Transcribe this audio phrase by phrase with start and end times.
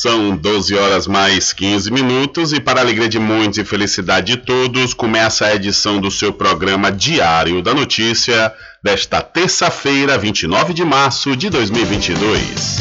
[0.00, 4.94] São 12 horas mais 15 minutos e para alegria de muitos e felicidade de todos,
[4.94, 8.50] começa a edição do seu programa Diário da Notícia
[8.82, 12.78] desta terça-feira, 29 de março de 2022.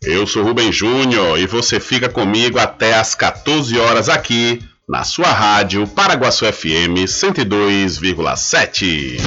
[0.00, 5.26] Eu sou Rubem Júnior e você fica comigo até às 14 horas aqui na sua
[5.26, 9.18] rádio Paraguaçu FM 102,7.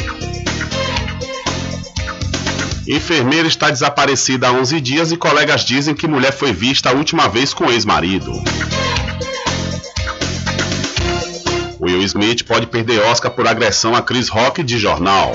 [2.86, 7.30] Enfermeira está desaparecida há 11 dias e colegas dizem que mulher foi vista a última
[7.30, 8.44] vez com ex-marido.
[11.86, 15.32] Will Smith pode perder Oscar por agressão a Chris Rock de jornal.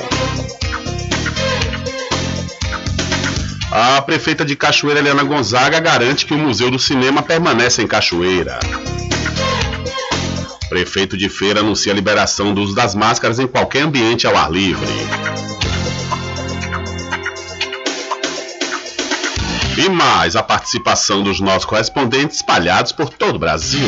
[3.72, 8.60] A prefeita de Cachoeira, Helena Gonzaga, garante que o Museu do Cinema permanece em Cachoeira.
[10.68, 14.52] Prefeito de Feira anuncia a liberação do uso das máscaras em qualquer ambiente ao ar
[14.52, 14.86] livre.
[19.78, 23.88] E mais a participação dos nossos correspondentes espalhados por todo o Brasil.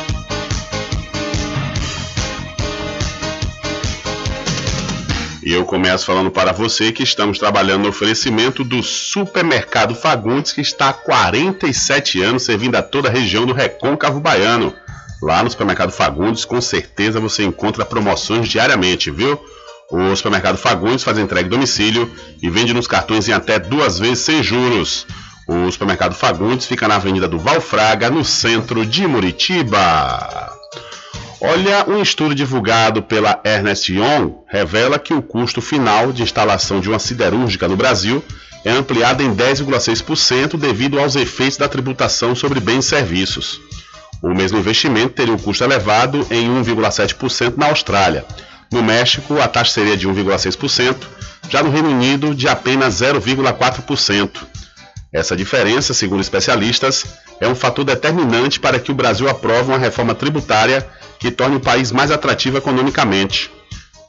[5.43, 10.61] E eu começo falando para você que estamos trabalhando no oferecimento do Supermercado Fagundes, que
[10.61, 14.71] está há 47 anos servindo a toda a região do Recôncavo Baiano.
[15.19, 19.39] Lá no Supermercado Fagundes, com certeza você encontra promoções diariamente, viu?
[19.89, 22.09] O Supermercado Fagundes faz entrega em domicílio
[22.39, 25.07] e vende nos cartões em até duas vezes sem juros.
[25.47, 30.60] O Supermercado Fagundes fica na Avenida do Valfraga, no centro de Muritiba.
[31.43, 36.87] Olha, um estudo divulgado pela Ernest Young revela que o custo final de instalação de
[36.87, 38.23] uma siderúrgica no Brasil
[38.63, 43.59] é ampliado em 10,6% devido aos efeitos da tributação sobre bens e serviços.
[44.21, 48.23] O mesmo investimento teria um custo elevado em 1,7% na Austrália.
[48.71, 50.95] No México, a taxa seria de 1,6%,
[51.49, 54.29] já no Reino Unido, de apenas 0,4%.
[55.11, 57.03] Essa diferença, segundo especialistas,
[57.39, 60.87] é um fator determinante para que o Brasil aprove uma reforma tributária
[61.21, 63.51] que torne o país mais atrativo economicamente.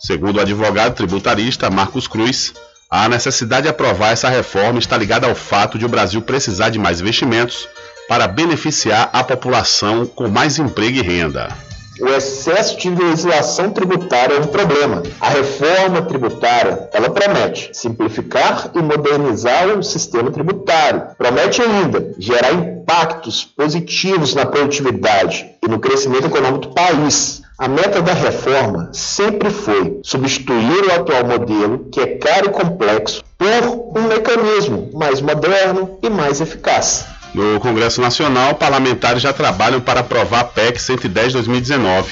[0.01, 2.55] Segundo o advogado tributarista Marcos Cruz,
[2.91, 6.79] a necessidade de aprovar essa reforma está ligada ao fato de o Brasil precisar de
[6.79, 7.69] mais investimentos
[8.09, 11.55] para beneficiar a população com mais emprego e renda.
[12.03, 15.05] O excesso de legislação tributária é um problema.
[15.21, 21.15] A reforma tributária, ela promete simplificar e modernizar o sistema tributário.
[21.17, 27.41] Promete ainda gerar impactos positivos na produtividade e no crescimento econômico do país.
[27.57, 33.23] A meta da reforma sempre foi substituir o atual modelo, que é caro e complexo,
[33.39, 37.12] por um mecanismo mais moderno e mais eficaz.
[37.35, 42.07] No Congresso Nacional, parlamentares já trabalham para aprovar a PEC 110-2019.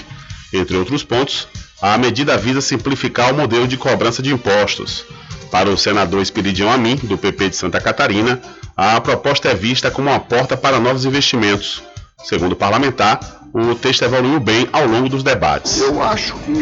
[0.52, 1.46] Entre outros pontos,
[1.80, 5.04] a medida visa simplificar o modelo de cobrança de impostos.
[5.50, 8.40] Para o senador Espiridião Amin, do PP de Santa Catarina,
[8.76, 11.82] a proposta é vista como uma porta para novos investimentos.
[12.24, 15.80] Segundo o parlamentar, o texto evoluiu bem ao longo dos debates.
[15.80, 16.52] Eu acho que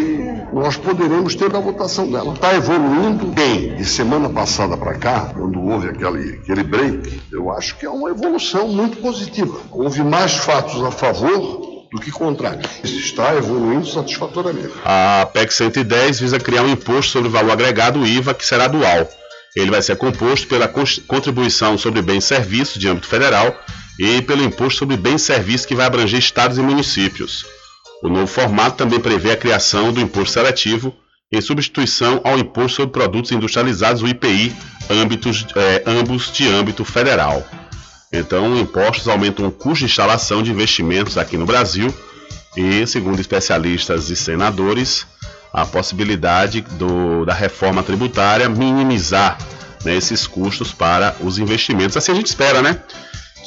[0.53, 2.33] nós poderemos ter a votação dela.
[2.35, 3.75] Está evoluindo bem.
[3.77, 8.11] De semana passada para cá, quando houve aquele, aquele break, eu acho que é uma
[8.11, 9.59] evolução muito positiva.
[9.71, 12.61] Houve mais fatos a favor do que contrário.
[12.83, 14.73] Está evoluindo satisfatoriamente.
[14.85, 19.09] A PEC 110 visa criar um imposto sobre o valor agregado, IVA, que será dual.
[19.57, 23.55] Ele vai ser composto pela contribuição sobre bens e serviços de âmbito federal
[23.99, 27.45] e pelo imposto sobre bens e serviços que vai abranger estados e municípios.
[28.03, 30.95] O novo formato também prevê a criação do imposto seletivo
[31.31, 34.55] em substituição ao imposto sobre produtos industrializados, o IPI,
[34.89, 37.47] âmbitos, é, ambos de âmbito federal.
[38.13, 41.93] Então, impostos aumentam o custo de instalação de investimentos aqui no Brasil
[42.57, 45.07] e, segundo especialistas e senadores,
[45.53, 49.37] a possibilidade do, da reforma tributária minimizar
[49.85, 51.97] né, esses custos para os investimentos.
[51.97, 52.81] Assim a gente espera, né?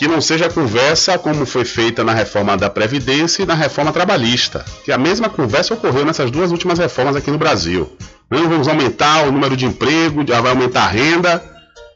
[0.01, 4.65] Que não seja conversa como foi feita na reforma da Previdência e na reforma trabalhista.
[4.83, 7.87] Que a mesma conversa ocorreu nessas duas últimas reformas aqui no Brasil.
[8.27, 11.43] Não vamos aumentar o número de emprego, já vai aumentar a renda,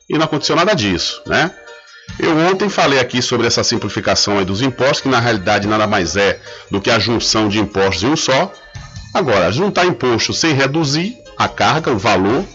[0.08, 1.50] e não aconteceu nada disso, né?
[2.20, 6.40] Eu ontem falei aqui sobre essa simplificação dos impostos, que na realidade nada mais é
[6.70, 8.54] do que a junção de impostos em um só.
[9.16, 12.46] Agora, juntar imposto sem reduzir a carga, o valor,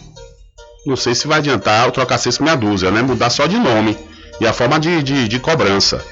[0.87, 3.03] não sei se vai adiantar o trocar seis com meia dúzia, né?
[3.03, 4.10] Mudar só de nome
[4.41, 6.05] e a forma de, de, de cobrança.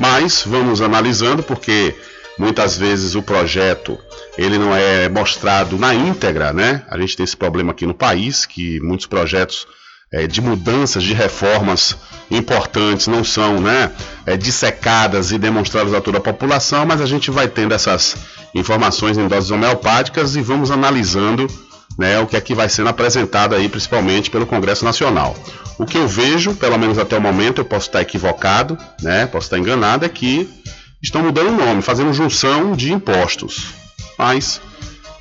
[0.00, 1.94] Mas vamos analisando, porque
[2.38, 3.98] muitas vezes o projeto
[4.38, 6.82] ele não é mostrado na íntegra, né?
[6.88, 9.66] A gente tem esse problema aqui no país, que muitos projetos
[10.12, 11.96] é, de mudanças, de reformas
[12.30, 13.90] importantes não são né,
[14.26, 18.16] é, dissecadas e demonstradas a toda a população, mas a gente vai tendo essas
[18.54, 21.46] informações em doses homeopáticas e vamos analisando
[21.98, 25.36] né, o que é que vai sendo apresentado aí, principalmente pelo Congresso Nacional.
[25.78, 29.46] O que eu vejo, pelo menos até o momento, eu posso estar equivocado, né, posso
[29.46, 30.48] estar enganado, é que
[31.02, 33.66] estão mudando o nome, fazendo junção de impostos.
[34.18, 34.60] Mas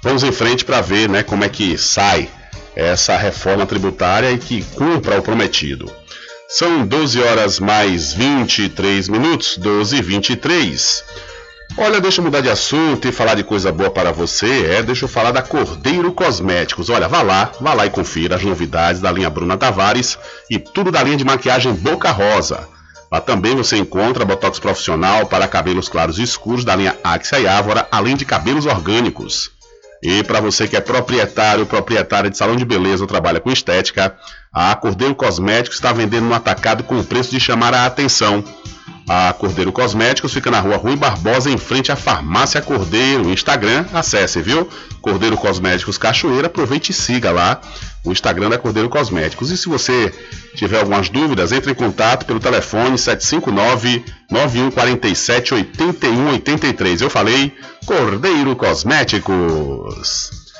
[0.04, 2.30] vamos em frente para ver né, como é que sai
[2.75, 5.92] essa reforma tributária e que cumpra o prometido.
[6.48, 11.04] São 12 horas mais 23 minutos, 12 e 23.
[11.78, 14.66] Olha, deixa eu mudar de assunto e falar de coisa boa para você.
[14.66, 16.90] É, deixa eu falar da Cordeiro Cosméticos.
[16.90, 20.18] Olha, vá lá, vá lá e confira as novidades da linha Bruna Tavares
[20.50, 22.68] e tudo da linha de maquiagem Boca Rosa.
[23.12, 27.48] Lá também você encontra botox profissional para cabelos claros e escuros da linha Axia e
[27.48, 29.51] Ávora, além de cabelos orgânicos.
[30.04, 34.16] E para você que é proprietário, proprietária de salão de beleza ou trabalha com estética,
[34.51, 38.44] a Cordeiro Cosméticos está vendendo no atacado com o preço de chamar a atenção.
[39.13, 43.30] A Cordeiro Cosméticos fica na rua Rui Barbosa, em frente à Farmácia Cordeiro.
[43.30, 44.70] Instagram, acesse, viu?
[45.01, 47.60] Cordeiro Cosméticos Cachoeira, aproveite e siga lá
[48.06, 49.51] o Instagram da Cordeiro Cosméticos.
[49.51, 50.13] E se você
[50.56, 54.01] tiver algumas dúvidas, entre em contato pelo telefone 759
[54.32, 57.01] 9147 8183.
[57.01, 57.53] Eu falei
[57.86, 60.50] Cordeiro Cosméticos.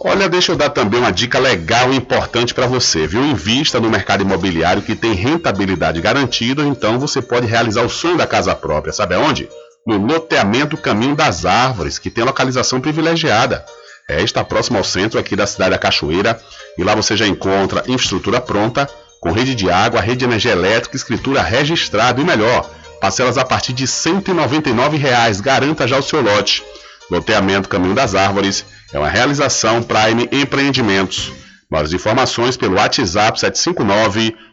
[0.00, 3.24] Olha, deixa eu dar também uma dica legal e importante para você, viu?
[3.24, 8.26] Invista no mercado imobiliário que tem rentabilidade garantida, então você pode realizar o sonho da
[8.26, 8.92] casa própria.
[8.92, 9.48] Sabe aonde?
[9.84, 13.64] No loteamento Caminho das Árvores, que tem localização privilegiada.
[14.08, 16.40] É, está próximo ao centro aqui da cidade da Cachoeira
[16.78, 18.88] e lá você já encontra infraestrutura pronta,
[19.20, 23.72] com rede de água, rede de energia elétrica, escritura registrada e melhor, parcelas a partir
[23.72, 25.40] de 199 reais.
[25.40, 26.62] Garanta já o seu lote.
[27.10, 31.32] Loteamento Caminho das Árvores é uma realização Prime Empreendimentos.
[31.70, 34.34] Mais informações pelo WhatsApp 759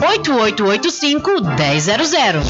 [0.00, 2.42] 98885 1000.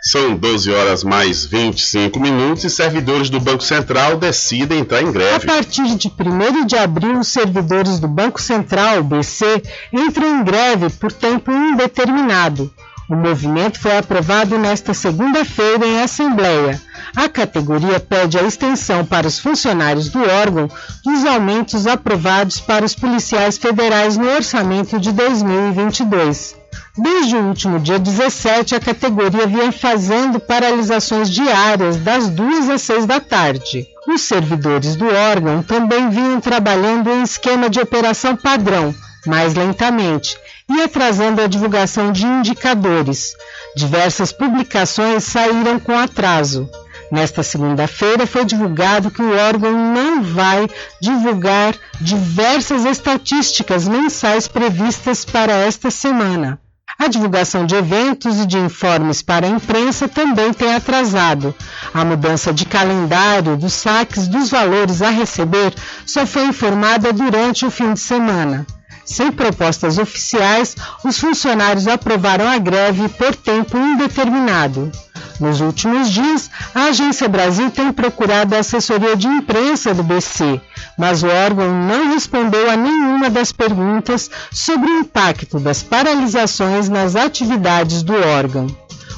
[0.00, 5.50] São 12 horas mais 25 minutos e servidores do Banco Central decidem entrar em greve.
[5.50, 9.60] A partir de 1 de abril, os servidores do Banco Central, BC,
[9.92, 12.72] entram em greve por tempo indeterminado.
[13.10, 16.80] O movimento foi aprovado nesta segunda-feira em Assembleia.
[17.16, 20.68] A categoria pede a extensão para os funcionários do órgão
[21.04, 26.56] dos aumentos aprovados para os policiais federais no orçamento de 2022.
[26.96, 33.06] Desde o último dia 17, a categoria vinha fazendo paralisações diárias das 2 às 6
[33.06, 33.86] da tarde.
[34.08, 38.92] Os servidores do órgão também vinham trabalhando em esquema de operação padrão,
[39.26, 40.36] mais lentamente,
[40.68, 43.34] e atrasando a divulgação de indicadores.
[43.76, 46.68] Diversas publicações saíram com atraso.
[47.10, 50.68] Nesta segunda-feira foi divulgado que o órgão não vai
[51.00, 56.60] divulgar diversas estatísticas mensais previstas para esta semana.
[56.98, 61.54] A divulgação de eventos e de informes para a imprensa também tem atrasado.
[61.94, 65.72] A mudança de calendário dos saques dos valores a receber
[66.04, 68.66] só foi informada durante o fim de semana.
[69.08, 74.92] Sem propostas oficiais, os funcionários aprovaram a greve por tempo indeterminado.
[75.40, 80.60] Nos últimos dias, a Agência Brasil tem procurado a assessoria de imprensa do BC,
[80.98, 87.16] mas o órgão não respondeu a nenhuma das perguntas sobre o impacto das paralisações nas
[87.16, 88.66] atividades do órgão.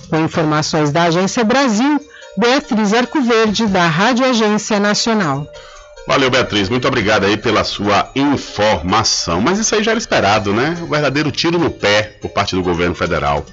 [0.09, 2.01] Com informações da Agência Brasil,
[2.39, 5.49] Beatriz Arcoverde, da Rádio Agência Nacional.
[6.07, 6.69] Valeu, Beatriz.
[6.69, 9.41] Muito obrigado aí pela sua informação.
[9.41, 10.77] Mas isso aí já era esperado, né?
[10.83, 13.45] O verdadeiro tiro no pé por parte do governo federal.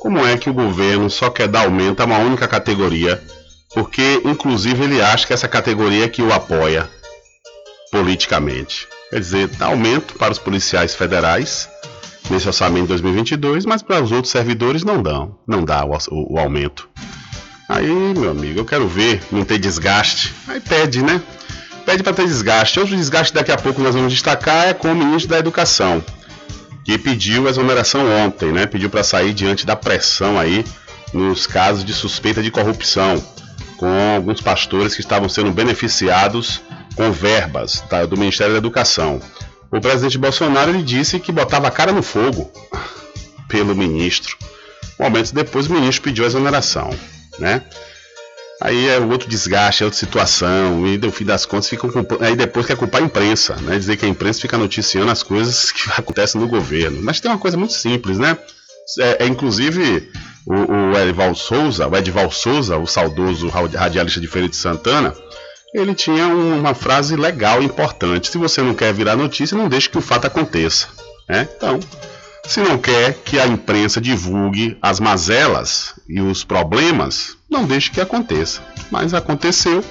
[0.00, 3.22] Como é que o governo só quer dar aumento a uma única categoria?
[3.74, 6.88] Porque, inclusive, ele acha que essa categoria é que o apoia
[7.90, 8.86] politicamente.
[9.10, 11.68] Quer dizer, dá aumento para os policiais federais
[12.30, 16.34] nesse orçamento de 2022, mas para os outros servidores não dão, não dá o, o,
[16.34, 16.88] o aumento.
[17.68, 20.34] Aí, meu amigo, eu quero ver não ter desgaste.
[20.46, 21.20] Aí pede, né?
[21.86, 22.78] Pede para ter desgaste.
[22.78, 26.04] Outro desgaste daqui a pouco nós vamos destacar é com o ministro da Educação
[26.86, 28.64] que pediu exoneração ontem, né?
[28.64, 30.64] Pediu para sair diante da pressão aí
[31.12, 33.20] nos casos de suspeita de corrupção,
[33.76, 36.62] com alguns pastores que estavam sendo beneficiados
[36.94, 39.20] com verbas tá, do Ministério da Educação.
[39.68, 42.52] O presidente Bolsonaro ele disse que botava a cara no fogo
[43.48, 44.36] pelo ministro.
[44.96, 46.90] Momentos depois o ministro pediu exoneração,
[47.40, 47.62] né?
[48.62, 52.64] Aí é outro desgaste, é outra situação, e no fim das contas ficam aí depois
[52.64, 53.78] quer culpar a imprensa, né?
[53.78, 57.02] Dizer que a imprensa fica noticiando as coisas que acontecem no governo.
[57.02, 58.38] Mas tem uma coisa muito simples, né?
[58.98, 60.10] É, é inclusive
[60.46, 65.14] o, o Edival Souza, o Edival Souza, o saudoso radialista de Feira de Santana,
[65.74, 68.28] ele tinha uma frase legal e importante.
[68.28, 70.88] Se você não quer virar notícia, não deixe que o fato aconteça.
[71.28, 71.46] Né?
[71.56, 71.78] Então,
[72.44, 78.00] se não quer que a imprensa divulgue as mazelas e os problemas, não deixe que
[78.00, 78.60] aconteça.
[78.90, 79.82] Mas aconteceu.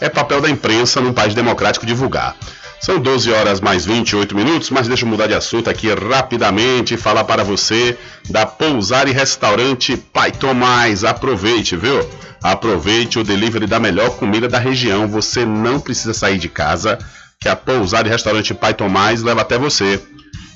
[0.00, 2.34] É papel da imprensa num país democrático divulgar.
[2.80, 6.98] São 12 horas mais 28 minutos, mas deixa eu mudar de assunto aqui rapidamente e
[6.98, 7.96] falar para você
[8.28, 11.04] da Pousar e Restaurante Pai Tomás.
[11.04, 12.06] Aproveite, viu?
[12.42, 15.06] Aproveite o delivery da melhor comida da região.
[15.08, 16.98] Você não precisa sair de casa,
[17.40, 20.02] que a Pousar e Restaurante Pai Tomás leva até você.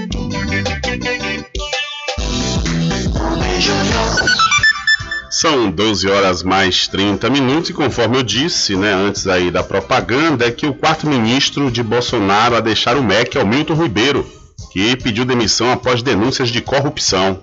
[5.41, 10.45] São 12 horas mais 30 minutos e conforme eu disse, né, antes aí da propaganda,
[10.45, 14.31] é que o quarto ministro de Bolsonaro a deixar o MEC é o Milton Ribeiro,
[14.71, 17.41] que pediu demissão após denúncias de corrupção.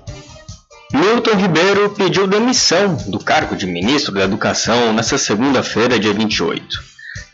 [0.95, 6.79] Milton Ribeiro pediu demissão do cargo de ministro da Educação nesta segunda-feira, dia 28.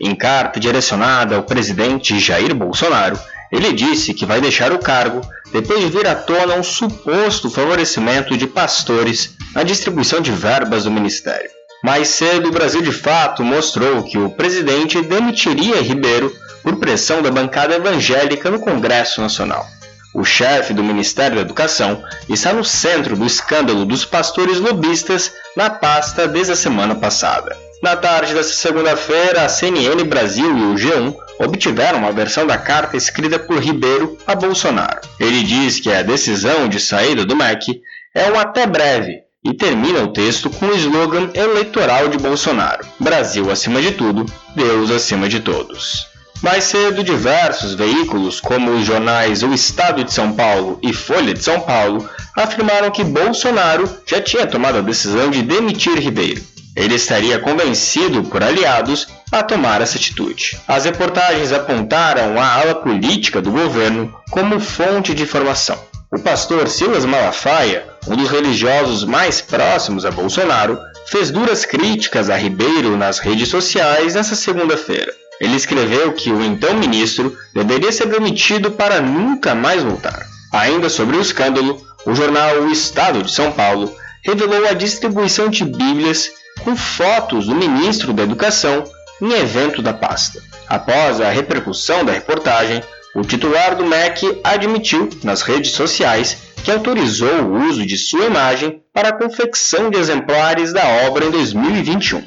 [0.00, 3.18] Em carta direcionada ao presidente Jair Bolsonaro,
[3.52, 5.20] ele disse que vai deixar o cargo
[5.52, 10.90] depois de vir à tona um suposto favorecimento de pastores na distribuição de verbas do
[10.90, 11.50] ministério.
[11.82, 17.30] Mais cedo, o Brasil de Fato mostrou que o presidente demitiria Ribeiro por pressão da
[17.30, 19.66] bancada evangélica no Congresso Nacional.
[20.14, 25.68] O chefe do Ministério da Educação está no centro do escândalo dos pastores lobistas na
[25.68, 27.54] pasta desde a semana passada.
[27.82, 32.96] Na tarde desta segunda-feira, a CNN Brasil e o G1 obtiveram uma versão da carta
[32.96, 35.00] escrita por Ribeiro a Bolsonaro.
[35.20, 37.82] Ele diz que a decisão de saída do MEC
[38.14, 43.50] é um até breve e termina o texto com o slogan eleitoral de Bolsonaro: Brasil
[43.50, 44.24] acima de tudo,
[44.56, 46.06] Deus acima de todos.
[46.42, 51.42] Mais cedo, diversos veículos, como os jornais O Estado de São Paulo e Folha de
[51.42, 56.42] São Paulo, afirmaram que Bolsonaro já tinha tomado a decisão de demitir Ribeiro.
[56.76, 60.58] Ele estaria convencido por aliados a tomar essa atitude.
[60.66, 65.78] As reportagens apontaram a ala política do governo como fonte de informação.
[66.14, 72.36] O pastor Silas Malafaia, um dos religiosos mais próximos a Bolsonaro, fez duras críticas a
[72.36, 75.12] Ribeiro nas redes sociais nesta segunda-feira.
[75.40, 80.24] Ele escreveu que o então ministro deveria ser demitido para nunca mais voltar.
[80.52, 85.64] Ainda sobre o escândalo, o jornal O Estado de São Paulo revelou a distribuição de
[85.64, 88.84] Bíblias com fotos do ministro da Educação
[89.20, 90.40] em evento da pasta.
[90.68, 92.80] Após a repercussão da reportagem,
[93.14, 98.82] o titular do MEC admitiu nas redes sociais que autorizou o uso de sua imagem
[98.92, 102.24] para a confecção de exemplares da obra em 2021.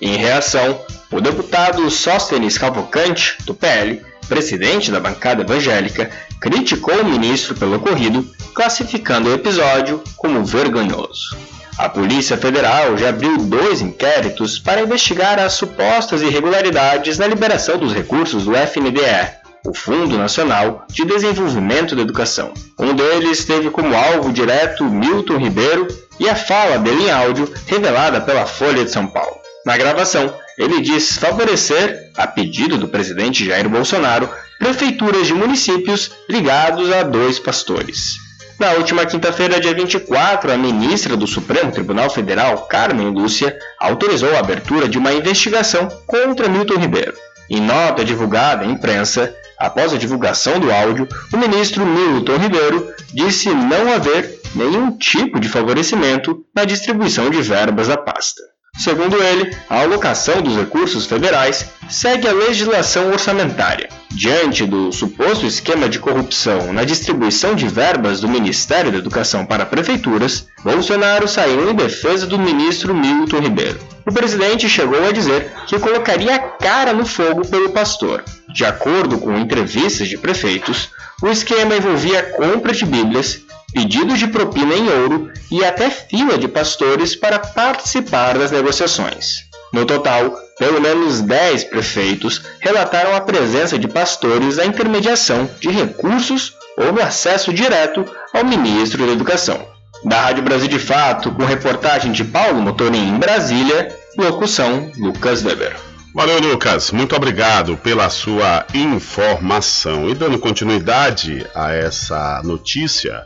[0.00, 0.78] Em reação,
[1.10, 8.24] o deputado Sóstenes Cavalcante, do PL, presidente da bancada evangélica, criticou o ministro pelo ocorrido,
[8.54, 11.36] classificando o episódio como vergonhoso.
[11.76, 17.94] A Polícia Federal já abriu dois inquéritos para investigar as supostas irregularidades na liberação dos
[17.94, 22.52] recursos do FNDE, o Fundo Nacional de Desenvolvimento da Educação.
[22.78, 25.86] Um deles teve como alvo direto Milton Ribeiro
[26.18, 29.36] e a fala dele em áudio revelada pela Folha de São Paulo.
[29.64, 36.90] Na gravação, ele diz favorecer, a pedido do presidente Jair Bolsonaro, prefeituras de municípios ligados
[36.92, 38.16] a dois pastores.
[38.58, 44.40] Na última quinta-feira, dia 24, a ministra do Supremo Tribunal Federal, Carmen Lúcia, autorizou a
[44.40, 47.14] abertura de uma investigação contra Milton Ribeiro.
[47.48, 53.50] Em nota divulgada à imprensa, após a divulgação do áudio, o ministro Milton Ribeiro disse
[53.50, 58.42] não haver nenhum tipo de favorecimento na distribuição de verbas da pasta.
[58.78, 63.88] Segundo ele, a alocação dos recursos federais segue a legislação orçamentária.
[64.10, 69.66] Diante do suposto esquema de corrupção na distribuição de verbas do Ministério da Educação para
[69.66, 73.78] prefeituras, Bolsonaro saiu em defesa do ministro Milton Ribeiro.
[74.06, 78.24] O presidente chegou a dizer que colocaria a cara no fogo pelo pastor.
[78.52, 80.90] De acordo com entrevistas de prefeitos,
[81.22, 83.40] o esquema envolvia compra de Bíblias,
[83.72, 89.48] pedidos de propina em ouro e até fila de pastores para participar das negociações.
[89.72, 96.54] No total, pelo menos 10 prefeitos relataram a presença de pastores na intermediação de recursos
[96.76, 99.64] ou no acesso direto ao ministro da Educação.
[100.04, 105.89] Da Rádio Brasil de Fato, com reportagem de Paulo Motorim em Brasília, locução Lucas Weber.
[106.12, 106.90] Valeu, Lucas.
[106.90, 110.08] Muito obrigado pela sua informação.
[110.08, 113.24] E dando continuidade a essa notícia,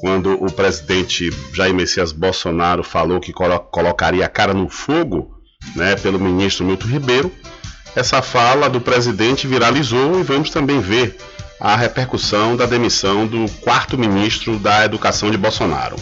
[0.00, 5.36] quando o presidente Jair Messias Bolsonaro falou que colo colocaria a cara no fogo
[5.76, 7.32] né, pelo ministro Milton Ribeiro,
[7.94, 11.16] essa fala do presidente viralizou e vamos também ver
[11.60, 15.96] a repercussão da demissão do quarto ministro da Educação de Bolsonaro.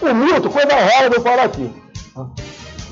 [0.00, 1.70] O Milton, foi da hora eu falar aqui.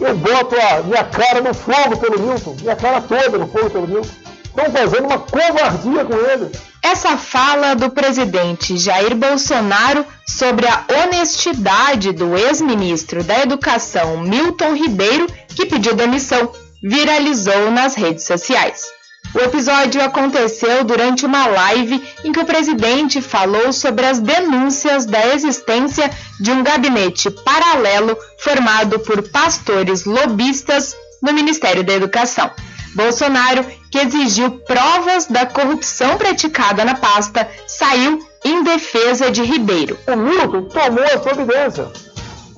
[0.01, 3.87] Eu boto a minha cara no fogo pelo Milton, minha cara toda no fogo pelo
[3.87, 4.11] Milton.
[4.45, 6.51] Estão fazendo uma covardia com ele.
[6.83, 15.27] Essa fala do presidente Jair Bolsonaro sobre a honestidade do ex-ministro da Educação Milton Ribeiro,
[15.49, 16.53] que pediu demissão,
[16.83, 18.85] viralizou nas redes sociais.
[19.35, 25.35] O episódio aconteceu durante uma live em que o presidente falou sobre as denúncias da
[25.35, 32.51] existência de um gabinete paralelo formado por pastores lobistas no Ministério da Educação.
[32.95, 39.99] Bolsonaro, que exigiu provas da corrupção praticada na pasta, saiu em defesa de Ribeiro.
[40.07, 41.91] O Milton tomou a providência.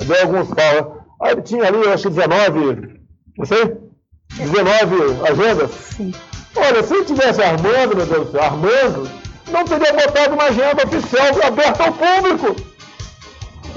[0.04, 3.00] Daí alguns falam, Aí ele tinha ali, acho que 19,
[3.38, 3.76] não sei,
[4.36, 5.70] 19 agendas.
[5.70, 6.12] Sim.
[6.56, 9.10] Olha, se ele tivesse armando, meu Deus do céu, armando,
[9.50, 12.73] não teria botado uma agenda oficial aberta ao público.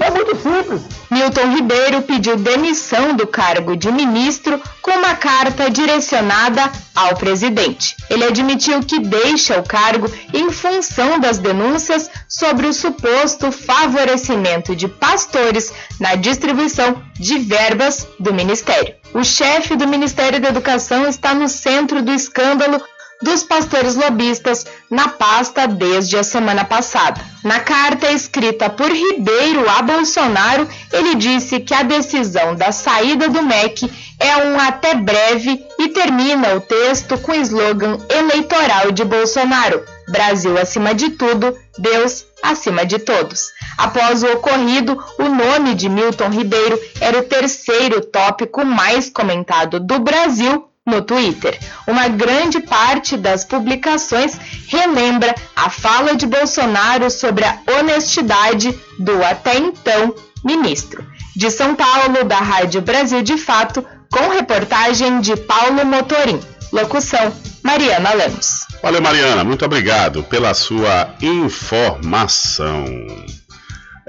[0.08, 0.80] É muito simples.
[1.10, 7.94] Milton Ribeiro pediu demissão do cargo de ministro com uma carta direcionada ao presidente.
[8.08, 14.88] Ele admitiu que deixa o cargo em função das denúncias sobre o suposto favorecimento de
[14.88, 18.94] pastores na distribuição de verbas do ministério.
[19.12, 22.80] O chefe do Ministério da Educação está no centro do escândalo
[23.20, 27.20] dos pastores lobistas na pasta desde a semana passada.
[27.44, 33.42] Na carta escrita por Ribeiro a Bolsonaro, ele disse que a decisão da saída do
[33.42, 39.84] MEC é um até breve e termina o texto com o slogan eleitoral de Bolsonaro:
[40.08, 43.52] Brasil acima de tudo, Deus acima de todos.
[43.76, 49.98] Após o ocorrido, o nome de Milton Ribeiro era o terceiro tópico mais comentado do
[50.00, 51.58] Brasil no Twitter.
[51.86, 59.56] Uma grande parte das publicações relembra a fala de Bolsonaro sobre a honestidade do até
[59.58, 61.06] então ministro.
[61.36, 66.40] De São Paulo, da Rádio Brasil de Fato, com reportagem de Paulo Motorim.
[66.72, 68.66] Locução: Mariana Lemos.
[68.82, 69.44] Valeu, Mariana.
[69.44, 72.84] Muito obrigado pela sua informação.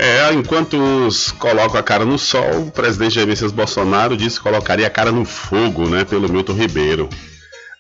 [0.02, 4.44] É, enquanto uns colocam a cara no sol, o presidente Jair Messias Bolsonaro disse que
[4.44, 7.10] colocaria a cara no fogo, né, pelo Milton Ribeiro.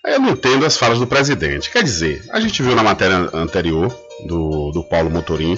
[0.05, 1.69] Eu não entendo as falas do presidente.
[1.69, 3.87] Quer dizer, a gente viu na matéria anterior
[4.27, 5.57] do, do Paulo Motorim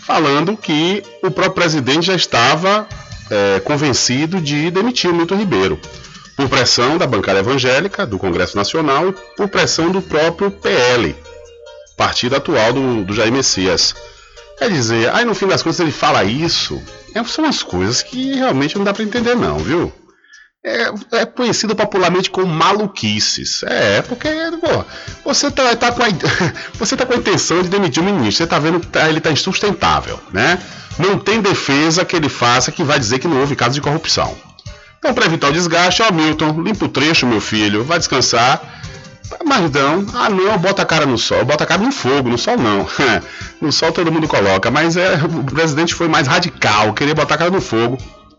[0.00, 2.88] falando que o próprio presidente já estava
[3.30, 5.78] é, convencido de demitir o Milton Ribeiro,
[6.34, 11.14] por pressão da bancada evangélica, do Congresso Nacional e por pressão do próprio PL,
[11.94, 13.94] partido atual do, do Jair Messias.
[14.60, 16.82] Quer dizer, aí no fim das contas ele fala isso.
[17.14, 19.90] É, são as coisas que realmente não dá para entender, não, viu?
[20.62, 23.62] É, é, conhecido popularmente como maluquices.
[23.62, 24.28] É, porque
[24.60, 24.84] pô,
[25.24, 26.08] você tá, tá com a,
[26.78, 28.44] você tá com a intenção de demitir o ministro.
[28.44, 30.58] Você tá vendo que tá, ele tá insustentável, né?
[30.98, 34.36] Não tem defesa que ele faça que vai dizer que não houve caso de corrupção.
[34.98, 38.60] Então, para evitar o desgaste, ó, Milton, limpa o trecho, meu filho, vai descansar
[39.44, 42.38] mas não, ah não, bota a cara no sol, bota a cara no fogo, no
[42.38, 42.86] sol não.
[43.60, 47.38] no sol todo mundo coloca, mas é, o presidente foi mais radical, queria botar a
[47.38, 47.96] cara no fogo,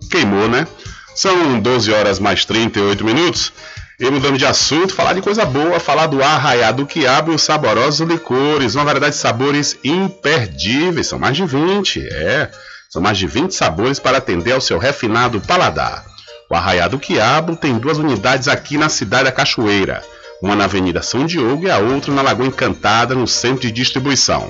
[0.09, 0.67] queimou, né?
[1.15, 3.53] São 12 horas mais 38 minutos.
[3.99, 8.07] E mudando de assunto, falar de coisa boa, falar do arraiado quiabo e os saborosos
[8.07, 12.49] licores, uma variedade de sabores imperdíveis, são mais de 20, é,
[12.89, 16.03] são mais de 20 sabores para atender ao seu refinado paladar.
[16.49, 20.01] O arraiado quiabo tem duas unidades aqui na cidade da Cachoeira
[20.41, 24.49] uma na Avenida São Diogo e a outra na Lagoa Encantada, no centro de distribuição.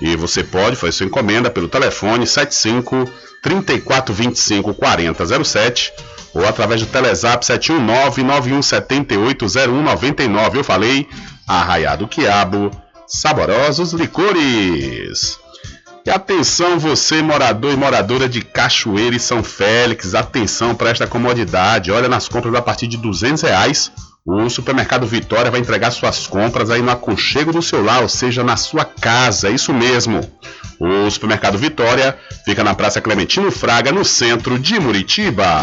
[0.00, 3.08] E você pode fazer sua encomenda pelo telefone 75
[3.42, 5.92] 3425 4007
[6.34, 9.46] ou através do Telezap 719 9178
[10.54, 11.08] Eu falei,
[11.46, 12.70] Arraiado Quiabo,
[13.06, 15.38] saborosos licores.
[16.04, 21.92] E atenção você morador e moradora de Cachoeira e São Félix, atenção para esta comodidade.
[21.92, 23.92] Olha nas compras a partir de 200 reais
[24.24, 28.44] o supermercado Vitória vai entregar suas compras aí no aconchego do seu lar, ou seja,
[28.44, 30.20] na sua casa, é isso mesmo.
[30.78, 35.62] O supermercado Vitória fica na Praça Clementino Fraga, no centro de Muritiba.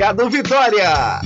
[0.01, 1.21] Mercado Vitória.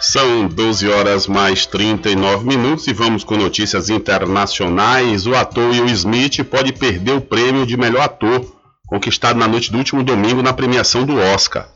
[0.00, 5.26] São 12 horas mais 39 minutos e vamos com notícias internacionais.
[5.26, 8.54] O ator Will Smith pode perder o prêmio de melhor ator,
[8.86, 11.68] conquistado na noite do último domingo na premiação do Oscar.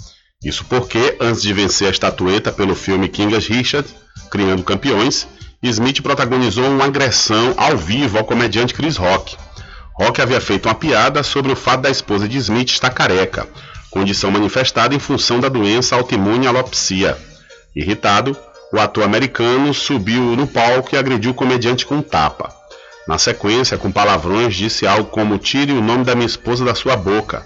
[0.44, 3.88] Isso porque, antes de vencer a estatueta pelo filme King Richard,
[4.30, 5.26] Criando Campeões,
[5.62, 9.36] Smith protagonizou uma agressão ao vivo ao comediante Chris Rock.
[9.92, 13.48] Rock havia feito uma piada sobre o fato da esposa de Smith estar careca,
[13.90, 17.18] condição manifestada em função da doença autoimune alopecia.
[17.74, 18.36] Irritado,
[18.72, 22.54] o ator americano subiu no palco e agrediu o comediante com um tapa.
[23.08, 26.96] Na sequência, com palavrões, disse algo como: Tire o nome da minha esposa da sua
[26.96, 27.44] boca.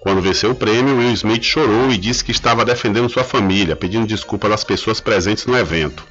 [0.00, 4.06] Quando venceu o prêmio, Will Smith chorou e disse que estava defendendo sua família, pedindo
[4.06, 6.02] desculpas às pessoas presentes no evento.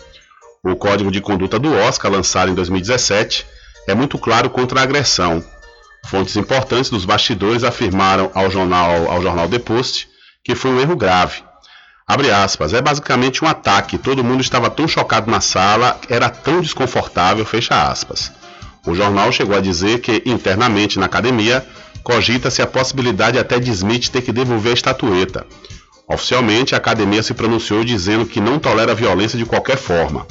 [0.64, 3.48] O Código de Conduta do Oscar, lançado em 2017,
[3.88, 5.44] é muito claro contra a agressão.
[6.06, 10.08] Fontes importantes dos bastidores afirmaram ao jornal, ao jornal The Post
[10.44, 11.44] que foi um erro grave.
[12.08, 13.98] Aspas, é basicamente um ataque.
[13.98, 17.46] Todo mundo estava tão chocado na sala, era tão desconfortável.
[18.86, 21.66] O jornal chegou a dizer que, internamente na academia,
[22.04, 25.46] cogita-se a possibilidade até de Smith ter que devolver a estatueta.
[26.08, 30.28] Oficialmente, a academia se pronunciou dizendo que não tolera violência de qualquer forma.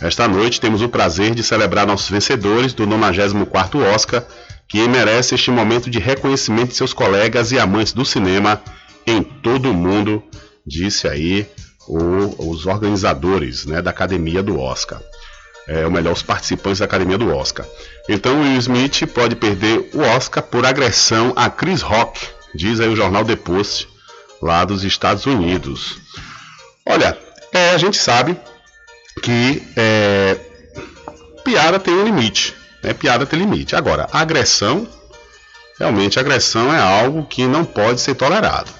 [0.00, 4.24] Esta noite temos o prazer de celebrar nossos vencedores do 94º Oscar,
[4.68, 8.62] que merece este momento de reconhecimento de seus colegas e amantes do cinema
[9.06, 10.22] em todo o mundo,
[10.66, 11.46] disse aí
[11.86, 15.00] o, os organizadores né, da Academia do Oscar.
[15.68, 17.64] É, ou melhor, os participantes da Academia do Oscar.
[18.08, 22.20] Então Will Smith pode perder o Oscar por agressão a Chris Rock,
[22.52, 23.88] diz aí o jornal The Post,
[24.40, 25.98] lá dos Estados Unidos.
[26.84, 27.16] Olha,
[27.52, 28.36] é, a gente sabe
[29.20, 30.38] que é,
[31.44, 32.54] piada tem um limite.
[32.82, 32.92] Né?
[32.92, 33.76] Piada tem limite.
[33.76, 34.86] Agora, agressão,
[35.78, 38.70] realmente agressão é algo que não pode ser tolerado.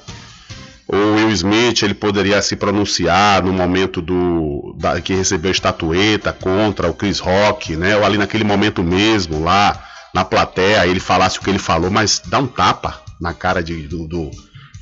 [0.86, 6.32] O Will Smith ele poderia se pronunciar no momento do da, que recebeu a estatueta
[6.32, 7.96] contra o Chris Rock, né?
[7.96, 12.20] Ou ali naquele momento mesmo lá na plateia ele falasse o que ele falou, mas
[12.26, 14.30] dá um tapa na cara de, do, do,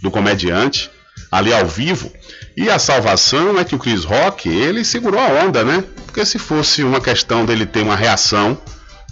[0.02, 0.90] do comediante
[1.30, 2.12] ali ao vivo.
[2.56, 5.84] E a salvação é que o Chris Rock, ele segurou a onda, né?
[6.06, 8.58] Porque se fosse uma questão dele ter uma reação,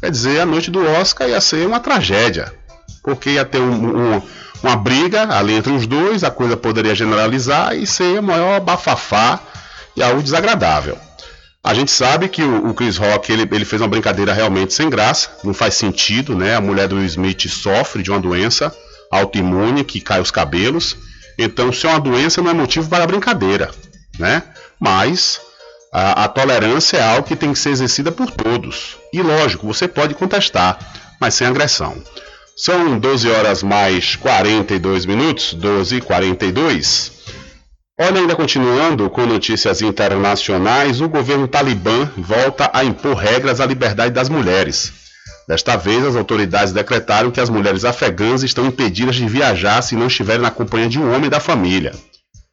[0.00, 2.52] quer dizer, a noite do Oscar ia ser uma tragédia.
[3.02, 4.22] Porque ia ter um, um,
[4.62, 9.40] uma briga ali entre os dois, a coisa poderia generalizar e ser o maior bafafá
[9.96, 10.98] e algo desagradável.
[11.62, 15.30] A gente sabe que o, Chris Rock ele, ele, fez uma brincadeira realmente sem graça,
[15.44, 16.54] não faz sentido, né?
[16.54, 18.74] A mulher do Smith sofre de uma doença
[19.10, 20.96] autoimune que cai os cabelos
[21.38, 23.70] então, se é uma doença, não é motivo para brincadeira,
[24.18, 24.42] né?
[24.80, 25.40] Mas
[25.92, 28.96] a, a, tolerância é algo que tem que ser exercida por todos.
[29.12, 30.78] E lógico, você pode contestar,
[31.20, 32.02] mas sem agressão.
[32.56, 37.12] São 12 horas mais 42 minutos, 12 e 42.
[38.00, 44.12] Olha, ainda continuando com notícias internacionais, o governo talibã volta a impor regras à liberdade
[44.12, 45.07] das mulheres.
[45.48, 50.06] Desta vez, as autoridades decretaram que as mulheres afegãs estão impedidas de viajar se não
[50.06, 51.94] estiverem na companhia de um homem da família.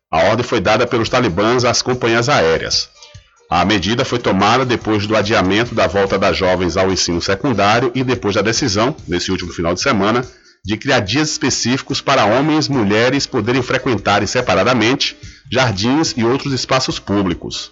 [0.10, 2.88] A ordem foi dada pelos talibãs às companhias aéreas.
[3.50, 8.02] A medida foi tomada depois do adiamento da volta das jovens ao ensino secundário e
[8.02, 10.26] depois da decisão, nesse último final de semana,
[10.64, 15.18] de criar dias específicos para homens e mulheres poderem frequentarem separadamente
[15.52, 17.70] jardins e outros espaços públicos.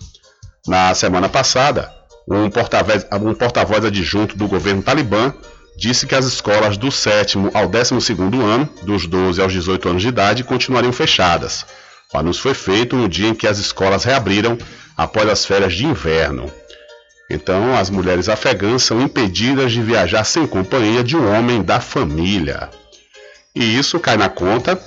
[0.67, 1.91] Na semana passada,
[2.27, 5.33] um porta-voz um porta adjunto do governo talibã
[5.77, 7.95] disse que as escolas do 7 ao 12
[8.41, 11.65] ano, dos 12 aos 18 anos de idade, continuariam fechadas.
[12.13, 14.57] O anúncio foi feito no dia em que as escolas reabriram
[14.95, 16.51] após as férias de inverno.
[17.29, 22.69] Então, as mulheres afegãs são impedidas de viajar sem companhia de um homem da família.
[23.55, 24.79] E isso cai na conta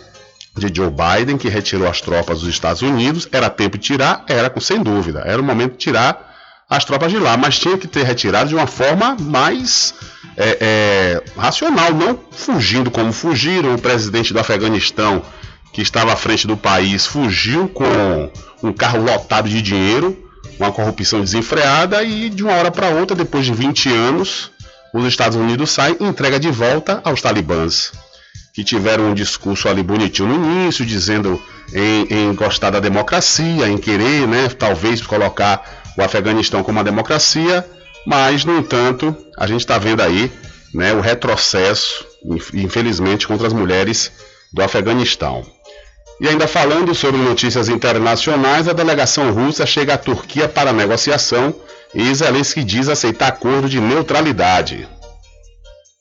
[0.57, 3.29] de Joe Biden, que retirou as tropas dos Estados Unidos.
[3.33, 4.25] Era tempo de tirar?
[4.29, 5.22] Era, sem dúvida.
[5.27, 6.36] Era o momento de tirar
[6.68, 9.94] as tropas de lá, mas tinha que ter retirado de uma forma mais
[10.37, 13.74] é, é, racional, não fugindo como fugiram.
[13.74, 15.22] O presidente do Afeganistão,
[15.72, 18.31] que estava à frente do país, fugiu com
[18.62, 20.16] um carro lotado de dinheiro,
[20.59, 24.50] uma corrupção desenfreada, e de uma hora para outra, depois de 20 anos,
[24.92, 27.92] os Estados Unidos saem e entrega de volta aos talibãs.
[28.52, 31.40] Que tiveram um discurso ali bonitinho no início, dizendo
[31.72, 37.65] em, em gostar da democracia, em querer, né, talvez colocar o Afeganistão como uma democracia,
[38.07, 40.31] mas, no entanto, a gente está vendo aí
[40.75, 42.05] né, o retrocesso,
[42.55, 44.13] infelizmente, contra as mulheres
[44.53, 45.45] do Afeganistão.
[46.21, 51.55] E ainda falando sobre notícias internacionais, a delegação russa chega à Turquia para negociação
[51.95, 54.89] e Zelensky diz aceitar acordo de neutralidade.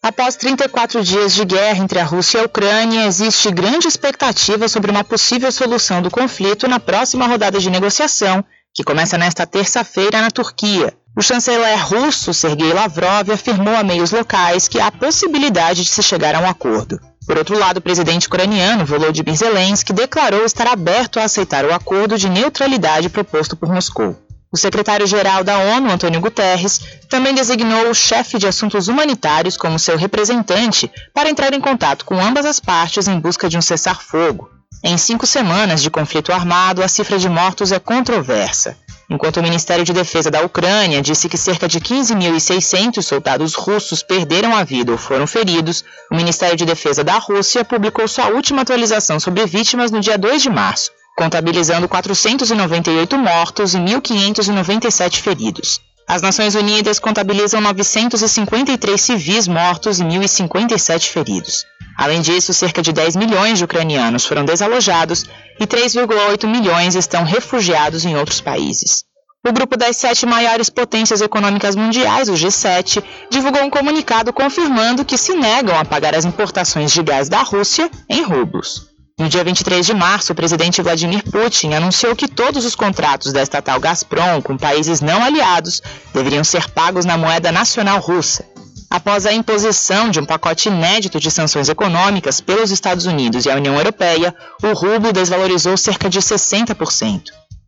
[0.02, 4.92] Após 34 dias de guerra entre a Rússia e a Ucrânia, existe grande expectativa sobre
[4.92, 10.30] uma possível solução do conflito na próxima rodada de negociação que começa nesta terça-feira na
[10.30, 10.94] Turquia.
[11.18, 16.36] O chanceler russo Sergei Lavrov afirmou a meios locais que há possibilidade de se chegar
[16.36, 17.00] a um acordo.
[17.26, 22.18] Por outro lado, o presidente ucraniano Volodymyr Zelensky declarou estar aberto a aceitar o acordo
[22.18, 24.16] de neutralidade proposto por Moscou.
[24.56, 29.98] O secretário-geral da ONU, Antônio Guterres, também designou o chefe de assuntos humanitários como seu
[29.98, 34.50] representante para entrar em contato com ambas as partes em busca de um cessar-fogo.
[34.82, 38.78] Em cinco semanas de conflito armado, a cifra de mortos é controversa.
[39.10, 44.56] Enquanto o Ministério de Defesa da Ucrânia disse que cerca de 15.600 soldados russos perderam
[44.56, 49.20] a vida ou foram feridos, o Ministério de Defesa da Rússia publicou sua última atualização
[49.20, 50.92] sobre vítimas no dia 2 de março.
[51.16, 55.80] Contabilizando 498 mortos e 1.597 feridos.
[56.08, 61.66] As Nações Unidas contabilizam 953 civis mortos e 1.057 feridos.
[61.98, 65.26] Além disso, cerca de 10 milhões de ucranianos foram desalojados
[65.60, 69.04] e 3,8 milhões estão refugiados em outros países.
[69.48, 75.18] O grupo das sete maiores potências econômicas mundiais, o G7, divulgou um comunicado confirmando que
[75.18, 78.95] se negam a pagar as importações de gás da Rússia em rublos.
[79.18, 83.42] No dia 23 de março, o presidente Vladimir Putin anunciou que todos os contratos da
[83.42, 85.82] estatal Gazprom com países não aliados
[86.14, 88.46] deveriam ser pagos na moeda nacional russa.
[88.90, 93.56] Após a imposição de um pacote inédito de sanções econômicas pelos Estados Unidos e a
[93.56, 97.22] União Europeia, o rublo desvalorizou cerca de 60%.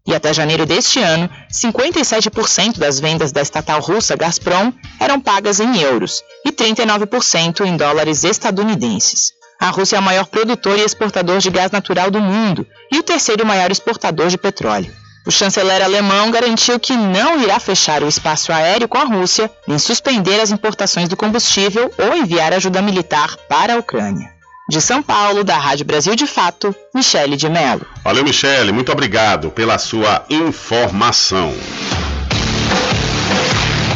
[0.05, 5.79] E até janeiro deste ano, 57% das vendas da estatal russa Gazprom eram pagas em
[5.79, 9.36] euros e 39% em dólares estadunidenses.
[9.59, 13.03] A Rússia é o maior produtor e exportador de gás natural do mundo e o
[13.03, 14.91] terceiro maior exportador de petróleo.
[15.25, 19.77] O chanceler alemão garantiu que não irá fechar o espaço aéreo com a Rússia, nem
[19.77, 24.29] suspender as importações do combustível ou enviar ajuda militar para a Ucrânia.
[24.69, 27.85] De São Paulo, da Rádio Brasil de Fato, Michele de Mello.
[28.03, 28.71] Valeu, Michele.
[28.71, 31.53] Muito obrigado pela sua informação.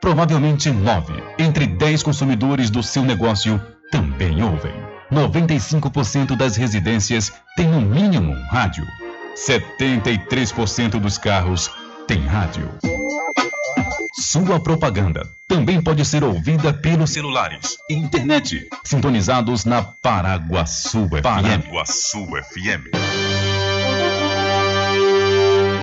[0.00, 4.74] Provavelmente nove entre dez consumidores do seu negócio também ouvem.
[5.12, 8.84] 95% das residências têm no mínimo um rádio.
[9.36, 11.70] 73% dos carros
[12.06, 12.70] têm rádio.
[14.18, 21.22] Sua propaganda também pode ser ouvida pelos celulares e internet, sintonizados na Paraguaçu FM.
[21.22, 23.45] Paraguaçu FM.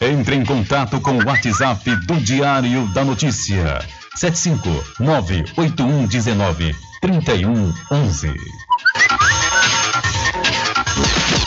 [0.00, 3.80] Entre em contato com o WhatsApp do Diário da Notícia.
[4.16, 8.32] 759-8119 3111.